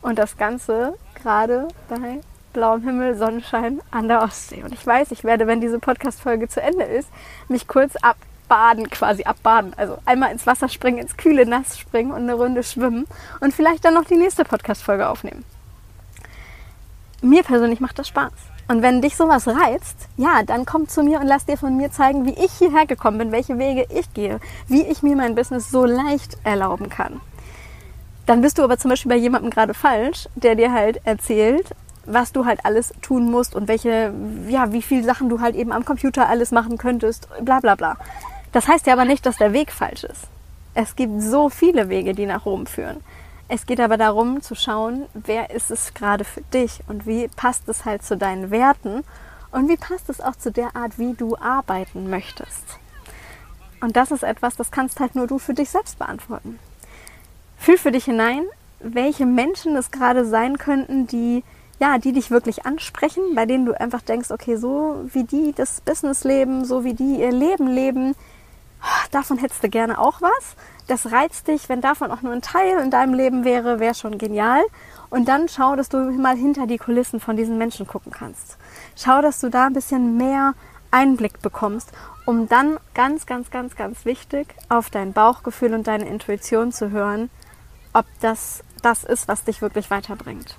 Und 0.00 0.18
das 0.18 0.38
Ganze 0.38 0.94
gerade 1.14 1.68
bei 1.90 2.20
blauem 2.54 2.82
Himmel, 2.82 3.14
Sonnenschein 3.16 3.82
an 3.90 4.08
der 4.08 4.22
Ostsee. 4.22 4.62
Und 4.62 4.72
ich 4.72 4.86
weiß, 4.86 5.10
ich 5.10 5.24
werde, 5.24 5.46
wenn 5.46 5.60
diese 5.60 5.78
Podcast-Folge 5.78 6.48
zu 6.48 6.62
Ende 6.62 6.84
ist, 6.84 7.10
mich 7.48 7.68
kurz 7.68 7.96
abbaden, 8.50 8.90
quasi 8.90 9.22
abbaden. 9.22 9.72
Also 9.76 9.98
einmal 10.04 10.32
ins 10.32 10.46
Wasser 10.46 10.68
springen, 10.68 10.98
ins 10.98 11.16
kühle 11.16 11.46
Nass 11.46 11.78
springen 11.78 12.10
und 12.10 12.22
eine 12.22 12.34
Runde 12.34 12.62
schwimmen 12.62 13.06
und 13.40 13.54
vielleicht 13.54 13.84
dann 13.84 13.94
noch 13.94 14.04
die 14.04 14.16
nächste 14.16 14.44
Podcast-Folge 14.44 15.08
aufnehmen. 15.08 15.44
Mir 17.22 17.42
persönlich 17.42 17.80
macht 17.80 17.98
das 17.98 18.08
Spaß. 18.08 18.32
Und 18.68 18.82
wenn 18.82 19.02
dich 19.02 19.16
sowas 19.16 19.48
reizt, 19.48 20.08
ja, 20.16 20.42
dann 20.44 20.64
komm 20.64 20.88
zu 20.88 21.02
mir 21.02 21.20
und 21.20 21.26
lass 21.26 21.44
dir 21.44 21.56
von 21.56 21.76
mir 21.76 21.90
zeigen, 21.90 22.24
wie 22.24 22.44
ich 22.44 22.52
hierher 22.52 22.86
gekommen 22.86 23.18
bin, 23.18 23.32
welche 23.32 23.58
Wege 23.58 23.84
ich 23.90 24.12
gehe, 24.14 24.38
wie 24.68 24.82
ich 24.82 25.02
mir 25.02 25.16
mein 25.16 25.34
Business 25.34 25.70
so 25.70 25.84
leicht 25.84 26.36
erlauben 26.44 26.88
kann. 26.88 27.20
Dann 28.26 28.42
bist 28.42 28.58
du 28.58 28.62
aber 28.62 28.78
zum 28.78 28.90
Beispiel 28.90 29.10
bei 29.10 29.16
jemandem 29.16 29.50
gerade 29.50 29.74
falsch, 29.74 30.28
der 30.36 30.54
dir 30.54 30.72
halt 30.72 31.00
erzählt, 31.04 31.74
was 32.06 32.32
du 32.32 32.44
halt 32.44 32.64
alles 32.64 32.92
tun 33.02 33.30
musst 33.30 33.54
und 33.54 33.66
welche, 33.68 34.12
ja, 34.48 34.72
wie 34.72 34.82
viele 34.82 35.04
Sachen 35.04 35.28
du 35.28 35.40
halt 35.40 35.56
eben 35.56 35.72
am 35.72 35.84
Computer 35.84 36.28
alles 36.28 36.52
machen 36.52 36.78
könntest, 36.78 37.28
bla 37.40 37.60
bla 37.60 37.74
bla. 37.74 37.96
Das 38.52 38.68
heißt 38.68 38.86
ja 38.86 38.94
aber 38.94 39.04
nicht, 39.04 39.26
dass 39.26 39.36
der 39.36 39.52
Weg 39.52 39.72
falsch 39.72 40.04
ist. 40.04 40.26
Es 40.74 40.96
gibt 40.96 41.20
so 41.20 41.48
viele 41.48 41.88
Wege, 41.88 42.14
die 42.14 42.26
nach 42.26 42.46
Rom 42.46 42.66
führen. 42.66 42.98
Es 43.48 43.66
geht 43.66 43.80
aber 43.80 43.96
darum 43.96 44.42
zu 44.42 44.54
schauen, 44.54 45.06
wer 45.14 45.50
ist 45.50 45.70
es 45.70 45.92
gerade 45.94 46.24
für 46.24 46.42
dich 46.54 46.80
und 46.86 47.06
wie 47.06 47.28
passt 47.28 47.68
es 47.68 47.84
halt 47.84 48.04
zu 48.04 48.16
deinen 48.16 48.50
Werten 48.50 49.02
und 49.50 49.68
wie 49.68 49.76
passt 49.76 50.08
es 50.08 50.20
auch 50.20 50.36
zu 50.36 50.52
der 50.52 50.76
Art, 50.76 50.98
wie 50.98 51.14
du 51.14 51.36
arbeiten 51.36 52.08
möchtest. 52.08 52.78
Und 53.80 53.96
das 53.96 54.10
ist 54.10 54.22
etwas, 54.22 54.56
das 54.56 54.70
kannst 54.70 55.00
halt 55.00 55.16
nur 55.16 55.26
du 55.26 55.38
für 55.38 55.54
dich 55.54 55.70
selbst 55.70 55.98
beantworten. 55.98 56.58
Fühl 57.56 57.78
für 57.78 57.90
dich 57.90 58.04
hinein, 58.04 58.44
welche 58.78 59.26
Menschen 59.26 59.76
es 59.76 59.90
gerade 59.90 60.24
sein 60.24 60.58
könnten, 60.58 61.06
die 61.06 61.42
ja, 61.80 61.96
die 61.96 62.12
dich 62.12 62.30
wirklich 62.30 62.66
ansprechen, 62.66 63.34
bei 63.34 63.46
denen 63.46 63.64
du 63.64 63.72
einfach 63.72 64.02
denkst, 64.02 64.30
okay, 64.30 64.56
so 64.56 65.00
wie 65.12 65.24
die 65.24 65.54
das 65.56 65.80
Business 65.80 66.24
leben, 66.24 66.66
so 66.66 66.84
wie 66.84 66.92
die 66.92 67.20
ihr 67.20 67.32
Leben 67.32 67.66
leben, 67.66 68.14
davon 69.10 69.38
hättest 69.38 69.62
du 69.62 69.68
gerne 69.68 69.98
auch 69.98 70.20
was. 70.20 70.56
Das 70.86 71.12
reizt 71.12 71.48
dich, 71.48 71.68
wenn 71.68 71.80
davon 71.80 72.10
auch 72.10 72.22
nur 72.22 72.32
ein 72.32 72.42
Teil 72.42 72.78
in 72.80 72.90
deinem 72.90 73.14
Leben 73.14 73.44
wäre, 73.44 73.78
wäre 73.80 73.94
schon 73.94 74.18
genial. 74.18 74.62
Und 75.08 75.28
dann 75.28 75.48
schau, 75.48 75.76
dass 75.76 75.88
du 75.88 75.98
mal 76.12 76.36
hinter 76.36 76.66
die 76.66 76.78
Kulissen 76.78 77.20
von 77.20 77.36
diesen 77.36 77.58
Menschen 77.58 77.86
gucken 77.86 78.12
kannst. 78.12 78.56
Schau, 78.96 79.22
dass 79.22 79.40
du 79.40 79.50
da 79.50 79.66
ein 79.66 79.72
bisschen 79.72 80.16
mehr 80.16 80.54
Einblick 80.90 81.40
bekommst, 81.42 81.92
um 82.26 82.48
dann 82.48 82.78
ganz, 82.94 83.26
ganz, 83.26 83.50
ganz, 83.50 83.76
ganz 83.76 84.04
wichtig 84.04 84.48
auf 84.68 84.90
dein 84.90 85.12
Bauchgefühl 85.12 85.74
und 85.74 85.86
deine 85.86 86.08
Intuition 86.08 86.72
zu 86.72 86.90
hören, 86.90 87.30
ob 87.92 88.06
das 88.20 88.62
das 88.82 89.04
ist, 89.04 89.28
was 89.28 89.44
dich 89.44 89.62
wirklich 89.62 89.90
weiterbringt. 89.90 90.56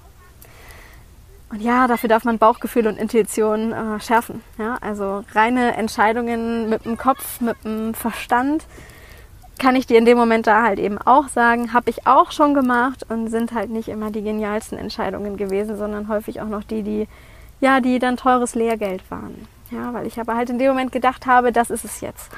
Und 1.52 1.62
ja, 1.62 1.88
dafür 1.88 2.08
darf 2.10 2.24
man 2.24 2.38
Bauchgefühl 2.38 2.88
und 2.88 2.98
Intuition 2.98 3.74
äh, 3.74 4.00
schärfen. 4.00 4.42
Ja? 4.58 4.78
Also 4.82 5.24
reine 5.34 5.76
Entscheidungen 5.76 6.70
mit 6.70 6.86
dem 6.86 6.98
Kopf, 6.98 7.42
mit 7.42 7.58
dem 7.64 7.94
Verstand, 7.94 8.66
kann 9.60 9.76
ich 9.76 9.86
dir 9.86 9.98
in 9.98 10.06
dem 10.06 10.18
Moment 10.18 10.48
da 10.48 10.64
halt 10.64 10.80
eben 10.80 10.98
auch 10.98 11.28
sagen, 11.28 11.74
habe 11.74 11.90
ich 11.90 12.08
auch 12.08 12.32
schon 12.32 12.54
gemacht 12.54 13.06
und 13.10 13.28
sind 13.28 13.52
halt 13.52 13.70
nicht 13.70 13.90
immer 13.90 14.10
die 14.10 14.24
genialsten 14.24 14.78
Entscheidungen 14.78 15.38
gewesen, 15.38 15.78
sondern 15.78 16.08
häufig 16.08 16.42
auch 16.42 16.48
noch 16.48 16.64
die, 16.64 16.82
die 16.82 17.08
ja, 17.60 17.80
die 17.80 18.00
dann 18.00 18.18
teures 18.18 18.56
Lehrgeld 18.56 19.10
waren. 19.10 19.48
Ja, 19.70 19.94
weil 19.94 20.06
ich 20.06 20.20
aber 20.20 20.36
halt 20.36 20.50
in 20.50 20.60
dem 20.60 20.70
Moment 20.70 20.92
gedacht 20.92 21.28
habe, 21.28 21.52
das 21.52 21.70
ist 21.70 21.86
es 21.86 22.02
jetzt. 22.02 22.30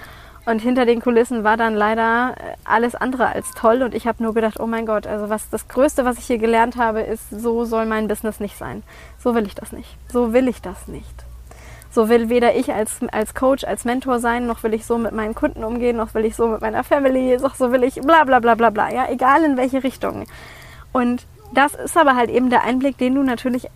Und 0.45 0.59
hinter 0.59 0.85
den 0.85 1.01
Kulissen 1.01 1.43
war 1.43 1.55
dann 1.55 1.73
leider 1.73 2.35
äh, 2.37 2.55
alles 2.65 2.95
andere 2.95 3.27
als 3.27 3.51
toll. 3.51 3.81
Und 3.81 3.95
ich 3.95 4.07
habe 4.07 4.21
nur 4.21 4.33
gedacht, 4.33 4.59
oh 4.59 4.67
mein 4.67 4.85
Gott, 4.85 5.07
also 5.07 5.29
was 5.29 5.49
das 5.49 5.67
Größte, 5.67 6.03
was 6.03 6.17
ich 6.17 6.25
hier 6.25 6.37
gelernt 6.37 6.75
habe, 6.75 7.01
ist, 7.01 7.29
so 7.29 7.63
soll 7.63 7.85
mein 7.85 8.07
Business 8.07 8.39
nicht 8.39 8.57
sein. 8.57 8.83
So 9.17 9.35
will 9.35 9.45
ich 9.45 9.55
das 9.55 9.71
nicht. 9.71 9.97
So 10.11 10.33
will 10.33 10.47
ich 10.47 10.61
das 10.61 10.87
nicht. 10.87 11.25
So 11.91 12.09
will 12.09 12.27
weder 12.27 12.55
ich 12.55 12.73
als, 12.73 12.97
als 13.11 13.35
Coach, 13.35 13.63
als 13.63 13.85
Mentor 13.85 14.19
sein, 14.19 14.47
noch 14.47 14.63
will 14.63 14.73
ich 14.73 14.85
so 14.85 14.97
mit 14.97 15.11
meinen 15.11 15.35
Kunden 15.35 15.63
umgehen, 15.63 15.95
noch 15.95 16.15
will 16.15 16.25
ich 16.25 16.35
so 16.35 16.47
mit 16.47 16.59
meiner 16.59 16.83
Family, 16.83 17.37
noch 17.37 17.53
so 17.53 17.71
will 17.71 17.83
ich 17.83 18.01
bla 18.01 18.23
bla 18.23 18.39
bla 18.39 18.55
bla 18.55 18.71
bla. 18.71 18.91
Ja, 18.91 19.07
egal 19.09 19.43
in 19.43 19.57
welche 19.57 19.83
Richtung. 19.83 20.25
Und 20.91 21.25
das 21.53 21.75
ist 21.75 21.95
aber 21.95 22.15
halt 22.15 22.31
eben 22.31 22.49
der 22.49 22.63
Einblick, 22.63 22.97
den 22.97 23.15
du 23.15 23.23
natürlich 23.23 23.69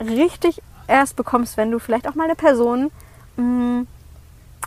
richtig 0.00 0.62
erst 0.86 1.16
bekommst, 1.16 1.56
wenn 1.56 1.70
du 1.70 1.80
vielleicht 1.80 2.08
auch 2.08 2.14
mal 2.14 2.24
eine 2.24 2.36
Person 2.36 2.90
mh, 3.36 3.42
mm, 3.44 3.86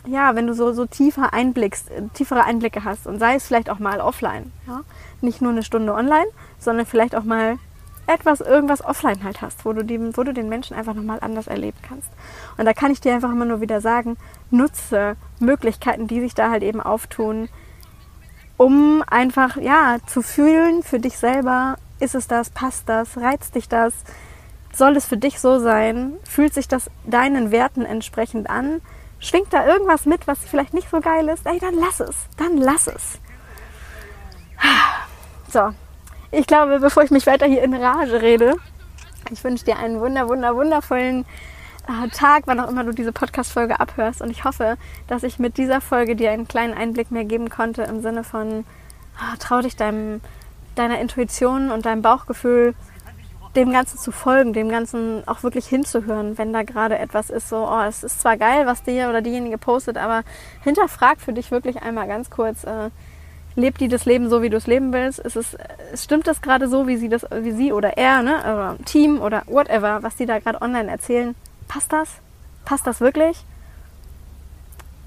ja, 0.06 0.34
wenn 0.34 0.46
du 0.46 0.54
so, 0.54 0.72
so 0.72 0.86
tiefer 0.86 1.32
einblickst, 1.32 1.90
äh, 1.90 2.02
tiefere 2.14 2.44
Einblicke 2.44 2.84
hast 2.84 3.06
und 3.06 3.18
sei 3.18 3.34
es 3.34 3.46
vielleicht 3.46 3.70
auch 3.70 3.78
mal 3.78 4.00
offline, 4.00 4.52
ja, 4.66 4.82
nicht 5.20 5.40
nur 5.42 5.52
eine 5.52 5.62
Stunde 5.62 5.94
online, 5.94 6.28
sondern 6.58 6.86
vielleicht 6.86 7.14
auch 7.14 7.24
mal 7.24 7.58
etwas, 8.06 8.40
irgendwas 8.40 8.84
offline 8.84 9.22
halt 9.22 9.42
hast, 9.42 9.64
wo 9.64 9.72
du, 9.72 9.84
die, 9.84 10.16
wo 10.16 10.22
du 10.22 10.32
den 10.32 10.48
Menschen 10.48 10.74
einfach 10.74 10.94
nochmal 10.94 11.18
anders 11.20 11.46
erleben 11.46 11.76
kannst. 11.86 12.08
Und 12.56 12.64
da 12.64 12.72
kann 12.72 12.90
ich 12.90 13.00
dir 13.00 13.14
einfach 13.14 13.30
immer 13.30 13.44
nur 13.44 13.60
wieder 13.60 13.80
sagen, 13.80 14.16
nutze 14.50 15.16
Möglichkeiten, 15.40 16.06
die 16.06 16.20
sich 16.20 16.34
da 16.34 16.50
halt 16.50 16.62
eben 16.62 16.80
auftun, 16.80 17.48
um 18.56 19.04
einfach 19.06 19.56
ja 19.56 19.98
zu 20.06 20.22
fühlen 20.22 20.82
für 20.82 20.98
dich 20.98 21.18
selber, 21.18 21.76
ist 22.00 22.14
es 22.14 22.26
das, 22.26 22.50
passt 22.50 22.88
das, 22.88 23.18
reizt 23.18 23.54
dich 23.54 23.68
das, 23.68 23.92
soll 24.72 24.96
es 24.96 25.04
für 25.04 25.16
dich 25.16 25.38
so 25.38 25.58
sein, 25.58 26.14
fühlt 26.24 26.54
sich 26.54 26.66
das 26.66 26.90
deinen 27.04 27.50
Werten 27.50 27.84
entsprechend 27.84 28.48
an, 28.48 28.80
schwingt 29.20 29.52
da 29.52 29.66
irgendwas 29.66 30.06
mit, 30.06 30.26
was 30.26 30.38
vielleicht 30.40 30.74
nicht 30.74 30.90
so 30.90 31.00
geil 31.00 31.28
ist, 31.28 31.46
ey, 31.46 31.58
dann 31.58 31.74
lass 31.74 32.00
es, 32.00 32.16
dann 32.36 32.56
lass 32.56 32.86
es. 32.86 33.18
So, 35.50 35.70
ich 36.30 36.46
glaube, 36.46 36.78
bevor 36.80 37.02
ich 37.02 37.10
mich 37.10 37.26
weiter 37.26 37.46
hier 37.46 37.62
in 37.62 37.74
Rage 37.74 38.20
rede, 38.20 38.56
ich 39.30 39.42
wünsche 39.42 39.64
dir 39.64 39.78
einen 39.78 40.00
wunder, 40.00 40.28
wunder, 40.28 40.54
wundervollen 40.54 41.24
äh, 41.88 42.08
Tag, 42.10 42.42
wann 42.46 42.60
auch 42.60 42.68
immer 42.68 42.84
du 42.84 42.92
diese 42.92 43.12
Podcast-Folge 43.12 43.80
abhörst. 43.80 44.20
Und 44.20 44.30
ich 44.30 44.44
hoffe, 44.44 44.76
dass 45.06 45.22
ich 45.22 45.38
mit 45.38 45.56
dieser 45.56 45.80
Folge 45.80 46.16
dir 46.16 46.30
einen 46.30 46.48
kleinen 46.48 46.74
Einblick 46.74 47.10
mehr 47.10 47.24
geben 47.24 47.48
konnte 47.48 47.82
im 47.82 48.02
Sinne 48.02 48.24
von, 48.24 48.64
oh, 49.18 49.36
trau 49.38 49.60
dich 49.60 49.76
deinem, 49.76 50.20
deiner 50.74 51.00
Intuition 51.00 51.70
und 51.70 51.86
deinem 51.86 52.02
Bauchgefühl, 52.02 52.74
dem 53.58 53.72
Ganzen 53.72 53.98
zu 53.98 54.12
folgen, 54.12 54.52
dem 54.52 54.68
Ganzen 54.68 55.26
auch 55.26 55.42
wirklich 55.42 55.66
hinzuhören, 55.66 56.38
wenn 56.38 56.52
da 56.52 56.62
gerade 56.62 56.98
etwas 56.98 57.28
ist, 57.28 57.48
so, 57.48 57.68
oh, 57.68 57.82
es 57.82 58.04
ist 58.04 58.20
zwar 58.20 58.36
geil, 58.36 58.66
was 58.66 58.84
der 58.84 59.10
oder 59.10 59.20
diejenige 59.20 59.58
postet, 59.58 59.96
aber 59.98 60.22
hinterfrag 60.62 61.20
für 61.20 61.32
dich 61.32 61.50
wirklich 61.50 61.82
einmal 61.82 62.06
ganz 62.06 62.30
kurz, 62.30 62.62
äh, 62.64 62.90
lebt 63.56 63.80
die 63.80 63.88
das 63.88 64.04
Leben 64.04 64.30
so, 64.30 64.42
wie 64.42 64.50
du 64.50 64.56
es 64.56 64.68
leben 64.68 64.92
willst? 64.92 65.18
Ist 65.18 65.36
es, 65.36 65.56
stimmt 65.94 66.28
das 66.28 66.40
gerade 66.40 66.68
so, 66.68 66.86
wie 66.86 66.96
sie 66.96 67.08
das, 67.08 67.26
wie 67.32 67.50
sie 67.50 67.72
oder 67.72 67.96
er, 67.96 68.22
ne, 68.22 68.38
oder 68.38 68.76
Team 68.84 69.20
oder 69.20 69.42
whatever, 69.46 70.02
was 70.02 70.14
die 70.14 70.26
da 70.26 70.38
gerade 70.38 70.62
online 70.62 70.90
erzählen? 70.90 71.34
Passt 71.66 71.92
das? 71.92 72.08
Passt 72.64 72.86
das 72.86 73.00
wirklich? 73.00 73.44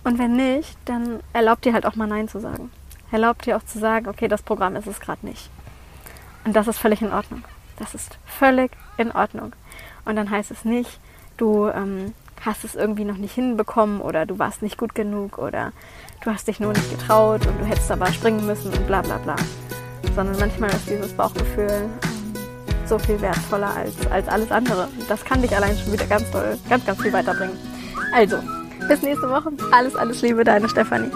Und 0.03 0.19
wenn 0.19 0.35
nicht, 0.35 0.77
dann 0.85 1.21
erlaubt 1.31 1.63
dir 1.63 1.73
halt 1.73 1.85
auch 1.85 1.95
mal 1.95 2.07
Nein 2.07 2.27
zu 2.27 2.39
sagen. 2.39 2.71
Erlaubt 3.11 3.45
dir 3.45 3.55
auch 3.55 3.63
zu 3.63 3.79
sagen, 3.79 4.09
okay, 4.09 4.27
das 4.27 4.41
Programm 4.41 4.75
ist 4.75 4.87
es 4.87 4.99
gerade 4.99 5.25
nicht. 5.25 5.49
Und 6.43 6.55
das 6.55 6.67
ist 6.67 6.79
völlig 6.79 7.01
in 7.01 7.13
Ordnung. 7.13 7.43
Das 7.81 7.95
ist 7.95 8.19
völlig 8.27 8.71
in 8.97 9.11
Ordnung. 9.11 9.53
Und 10.05 10.15
dann 10.15 10.29
heißt 10.29 10.51
es 10.51 10.65
nicht, 10.65 10.99
du 11.37 11.67
ähm, 11.67 12.13
hast 12.45 12.63
es 12.63 12.75
irgendwie 12.75 13.05
noch 13.05 13.17
nicht 13.17 13.33
hinbekommen 13.33 14.01
oder 14.01 14.27
du 14.27 14.37
warst 14.37 14.61
nicht 14.61 14.77
gut 14.77 14.93
genug 14.93 15.39
oder 15.39 15.73
du 16.23 16.29
hast 16.31 16.47
dich 16.47 16.59
nur 16.59 16.73
nicht 16.73 16.91
getraut 16.91 17.47
und 17.47 17.59
du 17.59 17.65
hättest 17.65 17.89
aber 17.89 18.05
springen 18.13 18.45
müssen 18.45 18.71
und 18.71 18.85
bla 18.85 19.01
bla 19.01 19.17
bla. 19.17 19.35
Sondern 20.15 20.37
manchmal 20.39 20.69
ist 20.69 20.87
dieses 20.87 21.11
Bauchgefühl 21.13 21.89
ähm, 22.03 22.37
so 22.85 22.99
viel 22.99 23.19
wertvoller 23.19 23.75
als, 23.75 23.95
als 24.11 24.27
alles 24.27 24.51
andere. 24.51 24.87
Das 25.09 25.25
kann 25.25 25.41
dich 25.41 25.55
allein 25.55 25.75
schon 25.75 25.91
wieder 25.91 26.05
ganz 26.05 26.29
toll, 26.29 26.59
ganz, 26.69 26.85
ganz 26.85 27.01
viel 27.01 27.13
weiterbringen. 27.13 27.57
Also, 28.13 28.37
bis 28.87 29.01
nächste 29.01 29.27
Woche. 29.27 29.51
Alles, 29.71 29.95
alles 29.95 30.21
Liebe, 30.21 30.43
deine 30.43 30.69
Stefanie. 30.69 31.09